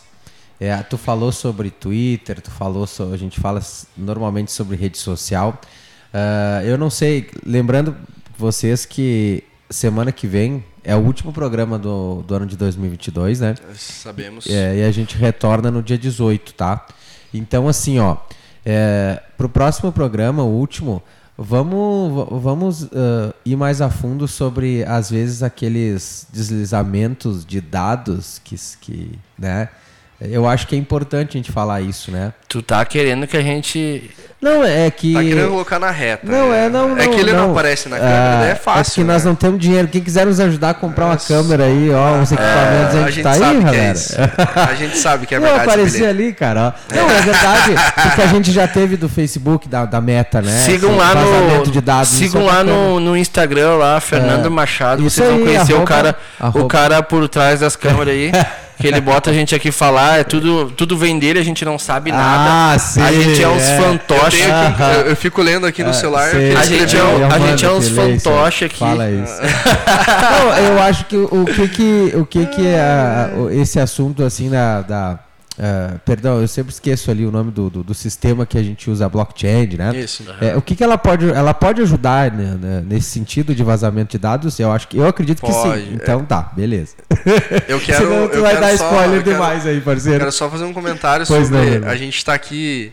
[0.60, 3.62] É, tu falou sobre Twitter, tu falou, so, a gente fala
[3.98, 5.60] normalmente sobre rede social.
[6.16, 7.94] Uh, eu não sei, lembrando
[8.38, 13.56] vocês que semana que vem é o último programa do, do ano de 2022, né?
[13.76, 14.48] Sabemos.
[14.48, 16.86] É, e a gente retorna no dia 18, tá?
[17.34, 18.16] Então, assim, ó,
[18.66, 21.04] é, pro próximo programa, o último,
[21.38, 28.56] vamos, vamos uh, ir mais a fundo sobre, às vezes, aqueles deslizamentos de dados que,
[28.80, 29.68] que né?
[30.32, 32.34] Eu acho que é importante a gente falar isso, né?
[32.48, 34.10] Tu tá querendo que a gente.
[34.42, 35.14] Não, é que.
[35.14, 36.22] Tá querendo colocar na reta.
[36.30, 36.98] Não, é, não, não.
[36.98, 38.92] É que ele não, não aparece na câmera, daí é fácil.
[38.92, 39.30] É que nós né?
[39.30, 39.88] não temos dinheiro.
[39.88, 43.24] Quem quiser nos ajudar a comprar uma É câmera aí, ó, uns equipamentos, a gente,
[43.24, 43.94] tá aí, sabe que é galera.
[43.94, 44.16] isso.
[44.70, 45.70] A gente sabe que é Não, verdade.
[45.70, 46.10] aparecer bilhete.
[46.24, 46.76] ali, cara.
[46.92, 46.96] ó.
[46.96, 47.72] Não, é verdade,
[48.04, 50.52] porque a gente já teve do Facebook, da, da Meta, né?
[50.64, 51.64] sigam Esse lá no.
[51.72, 54.50] de dados, sigam é lá no, no Instagram lá, Fernando É.
[54.50, 55.02] Machado.
[55.06, 58.14] Isso Vocês vão aí, conhecer o arroba- cara, arroba- o cara por trás das câmeras
[58.14, 58.32] aí.
[58.80, 61.80] que ele bota a gente aqui falar, é tudo, tudo vem dele, a gente não
[61.80, 62.74] sabe nada.
[62.74, 63.78] Ah, sim, a gente é uns é.
[63.78, 64.40] Eu, fantoches.
[64.42, 66.30] tenho aqui, eu, eu fico lendo aqui no celular.
[66.32, 66.52] sei.
[66.52, 68.80] que A gente é, um- Eu a gente é uns fantoches aqui.
[68.80, 69.34] Fala isso.
[70.22, 74.82] Não, eu acho que o que que, o que, que é esse assunto assim da.
[74.82, 75.20] da
[75.58, 78.90] ah, perdão, eu sempre esqueço ali o nome do, do, do sistema que a gente
[78.90, 79.96] usa, blockchain, né?
[79.96, 80.24] Isso.
[80.42, 84.12] É, o que, que ela pode ela pode ajudar né, né, nesse sentido de vazamento
[84.12, 84.60] de dados?
[84.60, 85.94] Eu acho que eu acredito que Pode, sim.
[85.94, 86.96] Então tá, beleza.
[87.68, 88.06] Eu quero.
[88.08, 90.20] Senão tu eu vai quero dar só- spoiler eu quero- demais aí, Eu parceiro.
[90.20, 91.80] quero só fazer um comentário Pois sobre.
[91.80, 92.92] não, a gente está aqui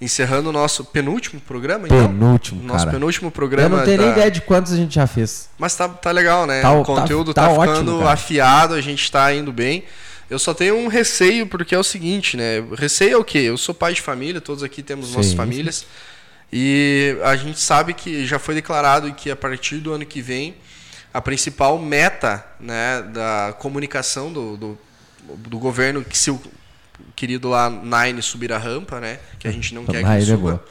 [0.00, 2.08] encerrando o nosso penúltimo programa, então.
[2.08, 2.90] Penúltimo, Nosso cara.
[2.90, 3.76] penúltimo Eu programa.
[3.78, 5.48] não tenho nem da- ideia de quantos a gente já fez.
[5.56, 6.60] Mas tá, tá legal, né?
[6.60, 8.10] Tá- o tá- conteúdo tá tá, ótimo, ficando cara.
[8.12, 9.84] afiado, a gente tá indo bem.
[10.32, 12.64] Eu só tenho um receio, porque é o seguinte, né?
[12.76, 13.38] Receio é o quê?
[13.38, 15.84] Eu sou pai de família, todos aqui temos Sim, nossas famílias.
[16.50, 20.54] E a gente sabe que já foi declarado que a partir do ano que vem,
[21.12, 24.78] a principal meta né, da comunicação do, do,
[25.36, 26.40] do governo, que se o
[27.14, 29.18] querido lá Nine subir a rampa, né?
[29.38, 30.64] Que a gente não quer que ele suba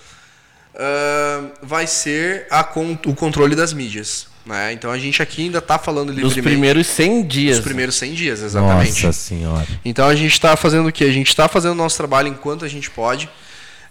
[0.76, 2.62] ah, vai ser a
[3.06, 4.31] o controle das mídias.
[4.52, 4.74] Né?
[4.74, 7.56] Então a gente aqui ainda está falando livremente primeiros 100 dias.
[7.56, 9.06] dos primeiros 100 dias, exatamente.
[9.06, 9.66] Nossa senhora.
[9.86, 11.06] Então a gente está fazendo o quê?
[11.06, 13.30] A gente está fazendo o nosso trabalho enquanto a gente pode.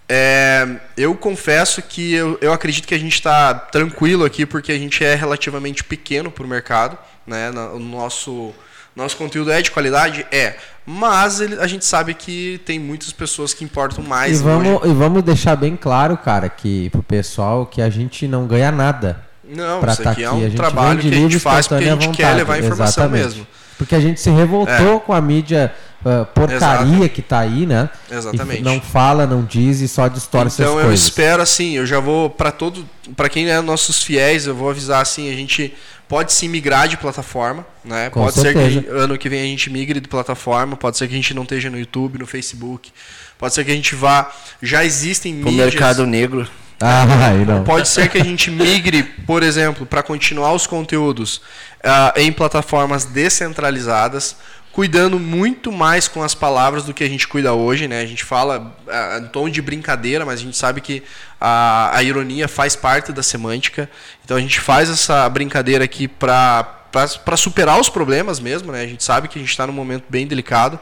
[0.06, 4.76] É, eu confesso que eu, eu acredito que a gente está tranquilo aqui porque a
[4.78, 6.98] gente é relativamente pequeno para o mercado.
[7.26, 7.50] Né?
[7.72, 8.52] O nosso,
[8.94, 10.26] nosso conteúdo é de qualidade?
[10.30, 10.56] É.
[10.84, 14.40] Mas ele- a gente sabe que tem muitas pessoas que importam E mais.
[14.42, 14.90] vamos, hoje.
[14.90, 19.29] e vamos deixar bem claro, cara, que pro pessoal que a gente não ganha nada.
[19.50, 21.88] Não, pra isso tá aqui é um A trabalho que a gente faz porque a
[21.88, 22.36] gente quer vontade.
[22.36, 23.24] levar informação Exatamente.
[23.24, 23.46] mesmo.
[23.76, 25.72] Porque a gente se revoltou com a mídia
[26.04, 27.88] ah, porcaria que tá aí, né?
[28.10, 28.60] Exatamente.
[28.60, 31.04] E não fala, não diz e só distorce Então as eu coisas.
[31.06, 32.86] espero assim, eu já vou para todo,
[33.16, 35.74] para quem é nossos fiéis, eu vou avisar assim, a gente
[36.08, 38.10] pode sim migrar de plataforma, né?
[38.10, 38.82] Com pode ser certeza.
[38.82, 41.42] que ano que vem a gente migre de plataforma, pode ser que a gente não
[41.42, 42.90] esteja no YouTube, no Facebook,
[43.38, 44.30] pode ser que a gente vá,
[44.62, 46.48] já existem Pro mídias mercado negro.
[46.82, 47.04] Ah,
[47.46, 47.62] não.
[47.62, 51.42] Pode ser que a gente migre, por exemplo, para continuar os conteúdos
[51.84, 54.36] ah, em plataformas descentralizadas,
[54.72, 58.00] cuidando muito mais com as palavras do que a gente cuida hoje, né?
[58.00, 61.02] A gente fala ah, em tom de brincadeira, mas a gente sabe que
[61.38, 63.90] a, a ironia faz parte da semântica.
[64.24, 66.76] Então a gente faz essa brincadeira aqui para
[67.24, 68.82] para superar os problemas mesmo, né?
[68.82, 70.76] A gente sabe que a gente está num momento bem delicado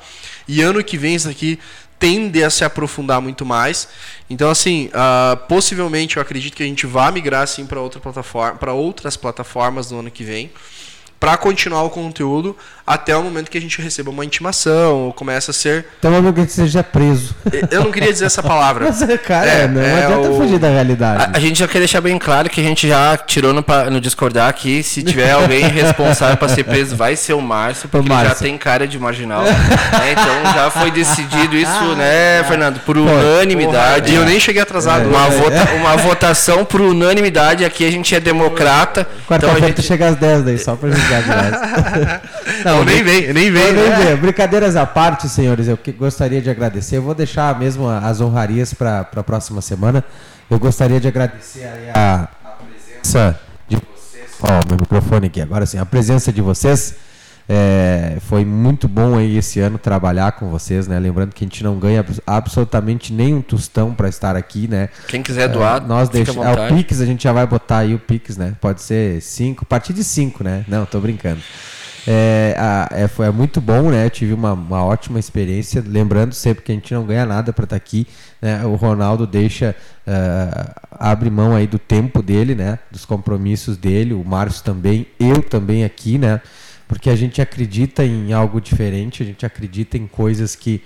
[0.46, 1.58] e ano que vem isso aqui
[1.98, 3.88] tende a se aprofundar muito mais.
[4.30, 8.58] Então, assim, ah, possivelmente eu acredito que a gente vai migrar assim para outra plataforma,
[8.58, 10.50] para outras plataformas no ano que vem,
[11.18, 12.56] para continuar o conteúdo
[12.88, 15.86] até o momento que a gente receba uma intimação ou comece a ser.
[15.98, 17.34] Então vamos que a gente seja preso.
[17.70, 18.86] Eu não queria dizer essa palavra.
[18.90, 21.24] Mas, cara, É, não é adianta o- fugir da realidade.
[21.34, 24.00] A, a gente já quer deixar bem claro que a gente já tirou no, no
[24.00, 24.82] discordar aqui.
[24.82, 28.28] Se tiver alguém responsável para ser preso, vai ser o Márcio, porque O ele já
[28.28, 28.44] Márcio.
[28.46, 29.42] tem cara de marginal.
[29.42, 29.52] né?
[30.12, 32.80] Então já foi decidido isso, né, Fernando?
[32.80, 34.12] Por unanimidade.
[34.12, 35.08] E eu nem cheguei atrasado.
[35.08, 35.36] Uma, hoje.
[35.38, 37.64] vota- uma votação por unanimidade.
[37.64, 39.06] Aqui a gente é democrata.
[39.26, 39.86] Então a Quarta-feira tu gente.
[39.88, 42.20] chega às 10 daí, só pra julgar demais.
[42.64, 43.72] Não, nem vem, nem vem.
[43.72, 43.96] Nem né?
[44.04, 44.16] ver.
[44.16, 46.96] Brincadeiras à parte, senhores, eu que- gostaria de agradecer.
[46.96, 50.04] Eu vou deixar mesmo as honrarias para a próxima semana.
[50.50, 54.26] Eu gostaria de agradecer aí a, a presença de vocês.
[54.42, 55.78] Ó, meu microfone aqui, agora sim.
[55.78, 56.94] A presença de vocês.
[57.50, 60.98] É, foi muito bom aí esse ano trabalhar com vocês, né?
[60.98, 64.90] Lembrando que a gente não ganha abs- absolutamente nenhum tostão para estar aqui, né?
[65.06, 66.76] Quem quiser doar, É, nós fica à deixa, é, o.
[66.76, 68.52] Pix, a gente já vai botar aí o Pix, né?
[68.60, 70.62] Pode ser 5, a partir de 5, né?
[70.68, 71.40] Não, tô brincando.
[72.10, 74.06] É, a- é, foi é muito bom, né?
[74.06, 75.84] Eu tive uma, uma ótima experiência.
[75.86, 78.06] Lembrando sempre que a gente não ganha nada para estar aqui.
[78.40, 78.64] Né?
[78.64, 82.78] O Ronaldo deixa, eh, abre mão aí do tempo dele, né?
[82.90, 84.14] Dos compromissos dele.
[84.14, 86.40] O Márcio também, eu também aqui, né?
[86.86, 90.82] Porque a gente acredita em algo diferente, a gente acredita em coisas que,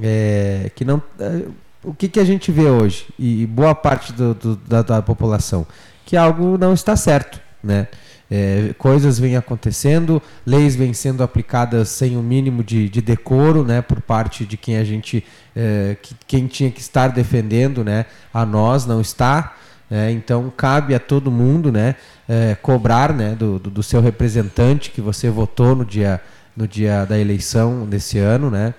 [0.00, 1.02] é, que não.
[1.18, 1.42] é,
[1.82, 5.66] o que, que a gente vê hoje e boa parte do, do- da, da população
[6.06, 7.88] que algo não está certo, né?
[8.30, 13.82] É, coisas vêm acontecendo, leis vêm sendo aplicadas sem o mínimo de, de decoro, né,
[13.82, 18.46] por parte de quem a gente, é, que, quem tinha que estar defendendo, né, a
[18.46, 19.54] nós não está.
[19.90, 20.10] né?
[20.10, 21.96] então cabe a todo mundo, né,
[22.28, 26.20] é, cobrar, né, do, do, do seu representante que você votou no dia,
[26.56, 28.74] no dia da eleição desse ano, né,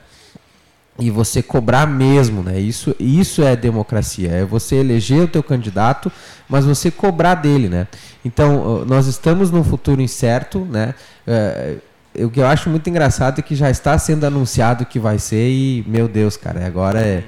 [0.97, 2.59] e você cobrar mesmo, né?
[2.59, 6.11] Isso, isso é democracia, é você eleger o teu candidato,
[6.47, 7.87] mas você cobrar dele, né?
[8.23, 10.95] Então, nós estamos num futuro incerto, né?
[11.27, 11.75] É,
[12.19, 15.49] o que eu acho muito engraçado é que já está sendo anunciado que vai ser
[15.49, 17.23] e, meu Deus, cara, agora é,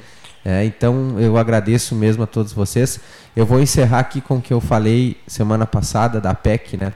[0.45, 3.01] é então eu agradeço mesmo a todos vocês.
[3.35, 6.93] Eu vou encerrar aqui com o que eu falei semana passada da PEC, né?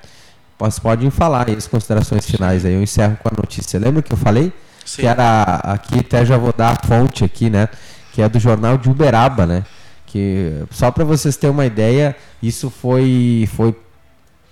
[0.58, 3.78] Vocês podem falar aí as considerações finais aí, eu encerro com a notícia.
[3.78, 4.54] Lembra que eu falei?
[4.86, 5.02] Sim.
[5.02, 7.70] que era aqui até já vou dar a fonte aqui, né?
[8.14, 9.64] Que é do jornal de Uberaba, né?
[10.06, 13.76] Que só para vocês terem uma ideia, isso foi foi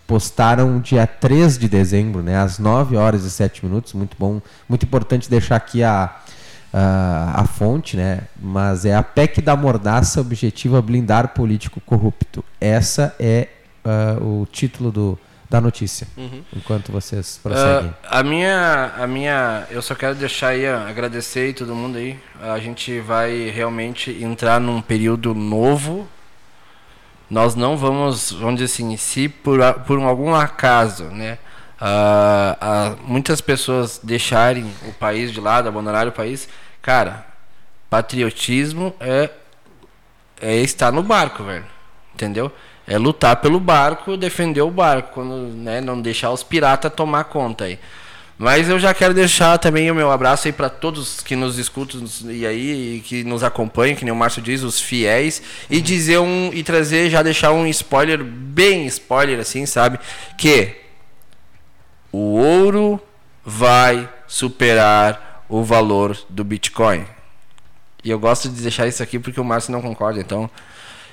[0.09, 4.83] postaram dia 3 de dezembro, né, às 9 horas e 7 minutos, muito bom, muito
[4.83, 6.15] importante deixar aqui a,
[6.73, 12.43] a, a fonte, né, mas é a PEC da mordaça objetiva blindar político corrupto.
[12.59, 13.49] Essa é
[13.85, 15.19] uh, o título do,
[15.49, 16.43] da notícia, uhum.
[16.55, 17.89] enquanto vocês prosseguem.
[17.89, 22.19] Uh, a minha, a minha, eu só quero deixar aí, agradecer aí todo mundo aí.
[22.39, 26.07] A gente vai realmente entrar num período novo.
[27.27, 31.39] Nós não vamos, vamos dizer assim, se por, por algum acaso, né,
[31.81, 36.47] uh, uh, muitas pessoas deixarem o país de lado, abandonarem o país,
[36.79, 37.25] cara,
[37.89, 39.31] patriotismo é,
[40.39, 41.65] é estar no barco, velho,
[42.13, 42.51] entendeu?
[42.89, 47.65] É lutar pelo barco, defender o barco, quando, né, não deixar os piratas tomar conta
[47.65, 47.77] aí.
[48.35, 52.03] Mas eu já quero deixar também o meu abraço aí para todos que nos escutam
[52.31, 56.49] e aí que nos acompanham, que nem o Márcio diz, os fiéis, e dizer um
[56.51, 59.99] e trazer já deixar um spoiler bem spoiler assim, sabe,
[60.35, 60.75] que
[62.11, 62.99] o ouro
[63.45, 67.05] vai superar o valor do Bitcoin.
[68.03, 70.49] E eu gosto de deixar isso aqui porque o Márcio não concorda, então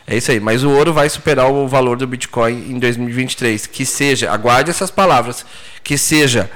[0.07, 0.39] é isso aí.
[0.39, 3.67] Mas o ouro vai superar o valor do Bitcoin em 2023.
[3.67, 5.45] Que seja, aguarde essas palavras,
[5.83, 6.51] que seja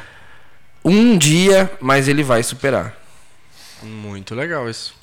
[0.85, 2.97] um dia, mas ele vai superar.
[3.83, 4.95] Muito legal isso.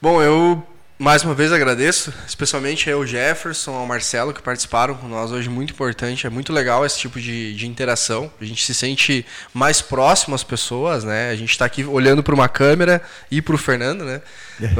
[0.00, 0.66] Bom, eu
[1.02, 5.72] mais uma vez agradeço, especialmente ao Jefferson, ao Marcelo que participaram com nós hoje, muito
[5.72, 10.32] importante, é muito legal esse tipo de, de interação, a gente se sente mais próximo
[10.32, 11.30] às pessoas, né?
[11.30, 14.20] A gente está aqui olhando para uma câmera e para o Fernando, né?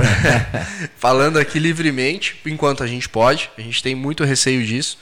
[0.96, 4.98] Falando aqui livremente, enquanto a gente pode, a gente tem muito receio disso.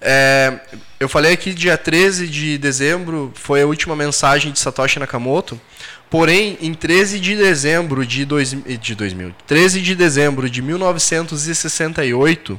[0.00, 0.58] É,
[0.98, 5.60] eu falei aqui dia 13 de dezembro, foi a última mensagem de Satoshi Nakamoto,
[6.16, 12.58] Porém, em 13 de dezembro de, dois, de 2000, 13 de dezembro de 1968,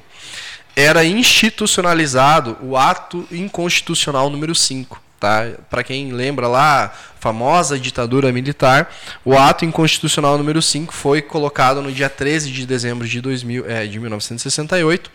[0.75, 5.01] era institucionalizado o ato inconstitucional número 5.
[5.19, 5.47] Tá?
[5.71, 8.95] Para quem lembra lá, famosa ditadura militar,
[9.25, 13.87] o ato inconstitucional número 5 foi colocado no dia 13 de dezembro de, 2000, é,
[13.87, 15.07] de 1968.
[15.07, 15.11] Uh,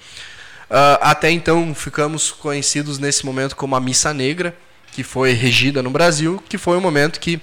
[0.68, 4.52] ah, até então ficamos conhecidos nesse momento como a Missa Negra,
[4.90, 7.40] que foi regida no Brasil, que foi o momento que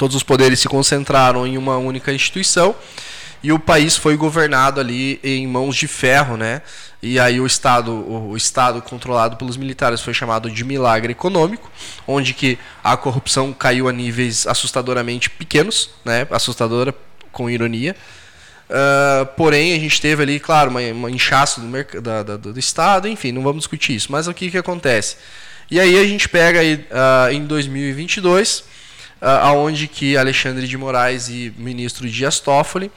[0.00, 2.74] todos os poderes se concentraram em uma única instituição
[3.42, 6.62] e o país foi governado ali em mãos de ferro, né?
[7.02, 11.70] E aí o estado, o estado controlado pelos militares foi chamado de milagre econômico,
[12.06, 16.26] onde que a corrupção caiu a níveis assustadoramente pequenos, né?
[16.30, 16.94] Assustadora
[17.30, 17.94] com ironia.
[18.70, 23.06] Uh, porém, a gente teve ali, claro, uma, uma inchaço do, da, da, do Estado,
[23.06, 24.10] enfim, não vamos discutir isso.
[24.10, 25.18] Mas o que, que acontece?
[25.70, 28.79] E aí a gente pega aí, uh, em 2022 uh,
[29.20, 32.90] aonde que Alexandre de Moraes e ministro Dias Toffoli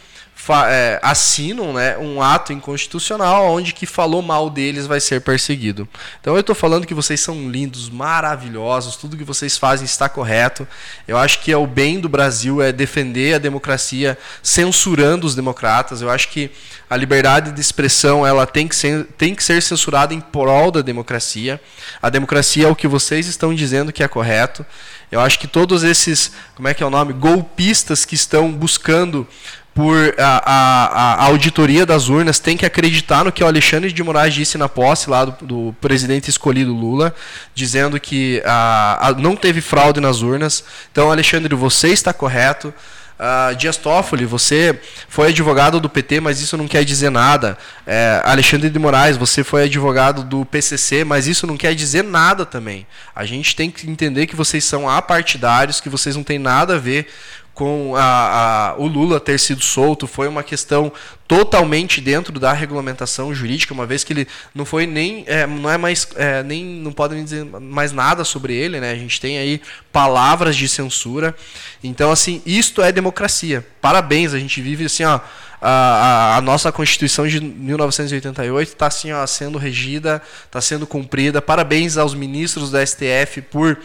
[0.68, 5.88] é, assinam né, um ato inconstitucional onde que falou mal deles vai ser perseguido.
[6.20, 10.68] Então eu estou falando que vocês são lindos, maravilhosos, tudo que vocês fazem está correto.
[11.08, 16.02] Eu acho que é o bem do Brasil é defender a democracia censurando os democratas.
[16.02, 16.52] Eu acho que
[16.90, 20.82] a liberdade de expressão ela tem que ser, tem que ser censurada em prol da
[20.82, 21.60] democracia.
[22.02, 24.66] A democracia é o que vocês estão dizendo que é correto.
[25.12, 29.28] Eu acho que todos esses, como é que é o nome, golpistas que estão buscando
[29.74, 34.04] por a, a, a, auditoria das urnas tem que acreditar no que o Alexandre de
[34.04, 37.14] Moraes disse na posse lá do, do presidente escolhido Lula,
[37.56, 40.64] dizendo que a, não teve fraude nas urnas.
[40.92, 42.74] Então, Alexandre, você está correto.
[43.14, 47.58] Uh, Dias Toffoli, você foi advogado do PT, mas isso não quer dizer nada.
[47.86, 52.46] É, Alexandre de Moraes, você foi advogado do PCC, mas isso não quer dizer nada
[52.46, 52.86] também.
[53.16, 56.80] A gente tem que entender que vocês são apartidários, que vocês não têm nada a
[56.80, 57.08] ver
[57.54, 60.92] com a, a, o Lula ter sido solto foi uma questão
[61.28, 65.78] totalmente dentro da regulamentação jurídica, uma vez que ele não foi nem é, não é
[65.78, 68.92] mais é, nem não podem dizer mais nada sobre ele, né?
[68.92, 71.36] A gente tem aí palavras de censura.
[71.84, 73.66] Então assim, isto é democracia.
[73.80, 75.20] Parabéns, a gente vive assim, ó,
[75.62, 81.42] a, a, a, nossa Constituição de 1988 está assim, ó, sendo regida, está sendo cumprida.
[81.42, 83.80] Parabéns aos ministros da STF por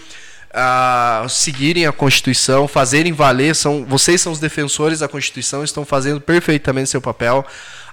[0.50, 6.20] uh, seguirem a Constituição, fazerem valer, são, vocês são os defensores da Constituição, estão fazendo
[6.20, 7.44] perfeitamente seu papel.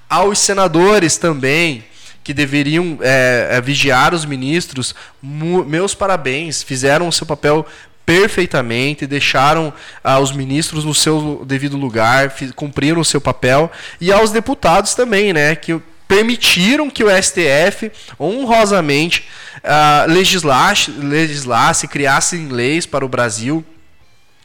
[0.09, 1.83] Aos senadores também,
[2.23, 7.65] que deveriam é, é, vigiar os ministros, meus parabéns, fizeram o seu papel
[8.05, 14.31] perfeitamente, deixaram ah, os ministros no seu devido lugar, cumpriram o seu papel, e aos
[14.31, 19.27] deputados também, né, que permitiram que o STF honrosamente
[19.65, 23.65] uh, legislasse, legislasse, criasse leis para o Brasil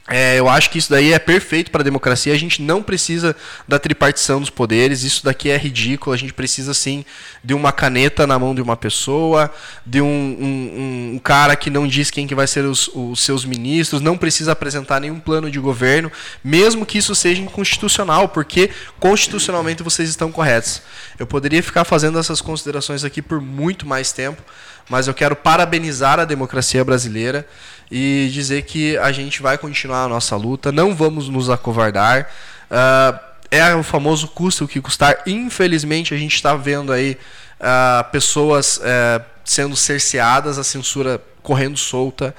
[0.09, 2.33] é, eu acho que isso daí é perfeito para a democracia.
[2.33, 3.35] A gente não precisa
[3.67, 5.03] da tripartição dos poderes.
[5.03, 6.13] Isso daqui é ridículo.
[6.13, 7.05] A gente precisa sim
[7.43, 9.53] de uma caneta na mão de uma pessoa,
[9.85, 13.45] de um, um, um cara que não diz quem que vai ser os, os, seus
[13.45, 14.01] ministros.
[14.01, 16.11] Não precisa apresentar nenhum plano de governo,
[16.43, 20.81] mesmo que isso seja inconstitucional, porque constitucionalmente vocês estão corretos.
[21.19, 24.41] Eu poderia ficar fazendo essas considerações aqui por muito mais tempo,
[24.89, 27.47] mas eu quero parabenizar a democracia brasileira
[27.91, 32.29] e dizer que a gente vai continuar a nossa luta, não vamos nos acovardar.
[32.71, 33.19] Uh,
[33.51, 35.23] é o famoso custo que custar.
[35.27, 37.17] Infelizmente, a gente está vendo aí
[37.59, 42.33] uh, pessoas uh, sendo cerceadas, a censura correndo solta.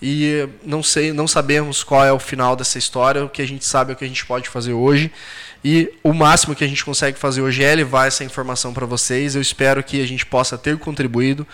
[0.00, 3.24] E não sei, não sabemos qual é o final dessa história.
[3.24, 5.10] O que a gente sabe é o que a gente pode fazer hoje.
[5.64, 9.34] E o máximo que a gente consegue fazer hoje é levar essa informação para vocês.
[9.34, 11.46] Eu espero que a gente possa ter contribuído.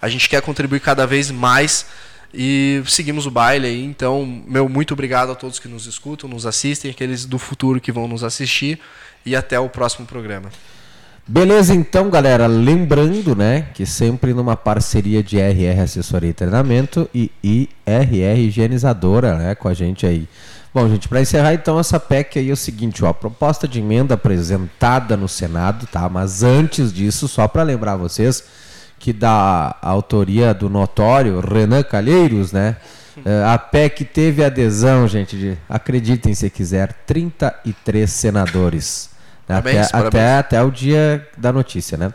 [0.00, 1.86] A gente quer contribuir cada vez mais
[2.32, 3.84] e seguimos o baile aí.
[3.84, 7.92] Então, meu muito obrigado a todos que nos escutam, nos assistem, aqueles do futuro que
[7.92, 8.78] vão nos assistir.
[9.24, 10.50] E até o próximo programa.
[11.26, 12.46] Beleza, então, galera.
[12.46, 19.54] Lembrando, né, que sempre numa parceria de RR Assessoria e Treinamento e IRR Higienizadora, né,
[19.54, 20.26] com a gente aí.
[20.72, 23.80] Bom, gente, para encerrar então essa PEC aí é o seguinte, ó, a proposta de
[23.80, 26.08] emenda apresentada no Senado, tá?
[26.08, 28.44] Mas antes disso, só para lembrar vocês,
[29.00, 32.76] que da autoria do notório Renan Calheiros, né?
[33.24, 39.10] É, a PEC teve adesão, gente, de, acreditem se quiser, 33 senadores.
[39.46, 40.22] Parabéns, até, parabéns.
[40.22, 42.12] até, até o dia da notícia, né?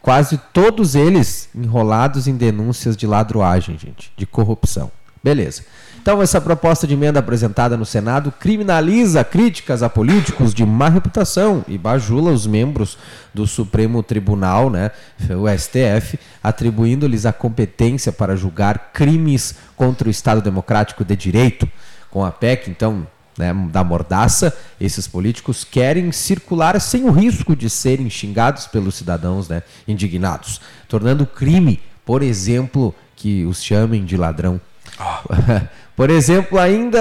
[0.00, 4.90] Quase todos eles enrolados em denúncias de ladroagem, gente, de corrupção.
[5.22, 5.64] Beleza.
[6.00, 11.64] Então, essa proposta de emenda apresentada no Senado criminaliza críticas a políticos de má reputação
[11.68, 12.96] e bajula os membros
[13.34, 14.90] do Supremo Tribunal, né,
[15.30, 21.68] o STF, atribuindo-lhes a competência para julgar crimes contra o Estado Democrático de Direito.
[22.10, 27.68] Com a PEC, então, né, da mordaça, esses políticos querem circular sem o risco de
[27.68, 34.60] serem xingados pelos cidadãos né, indignados, tornando crime, por exemplo, que os chamem de ladrão.
[35.00, 35.34] Oh.
[35.96, 37.00] Por exemplo, ainda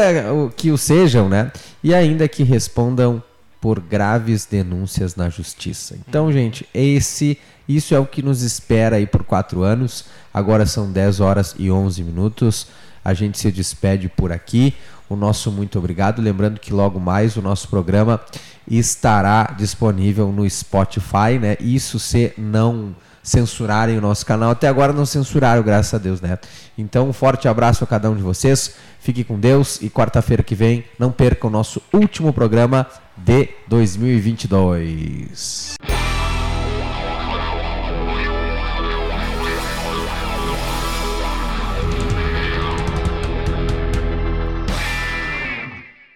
[0.56, 1.52] que o sejam, né?
[1.84, 3.22] E ainda que respondam
[3.62, 5.96] por graves denúncias na justiça.
[6.08, 7.38] Então, gente, esse,
[7.68, 10.06] isso é o que nos espera aí por quatro anos.
[10.34, 12.68] Agora são 10 horas e 11 minutos.
[13.04, 14.74] A gente se despede por aqui.
[15.10, 16.22] O nosso muito obrigado.
[16.22, 18.20] Lembrando que logo mais o nosso programa
[18.68, 21.56] estará disponível no Spotify, né?
[21.60, 22.96] Isso se não
[23.28, 24.52] censurarem o nosso canal.
[24.52, 26.40] Até agora não censuraram, graças a Deus, né?
[26.78, 28.76] Então, um forte abraço a cada um de vocês.
[29.02, 35.76] Fique com Deus e quarta-feira que vem não perca o nosso último programa de 2022.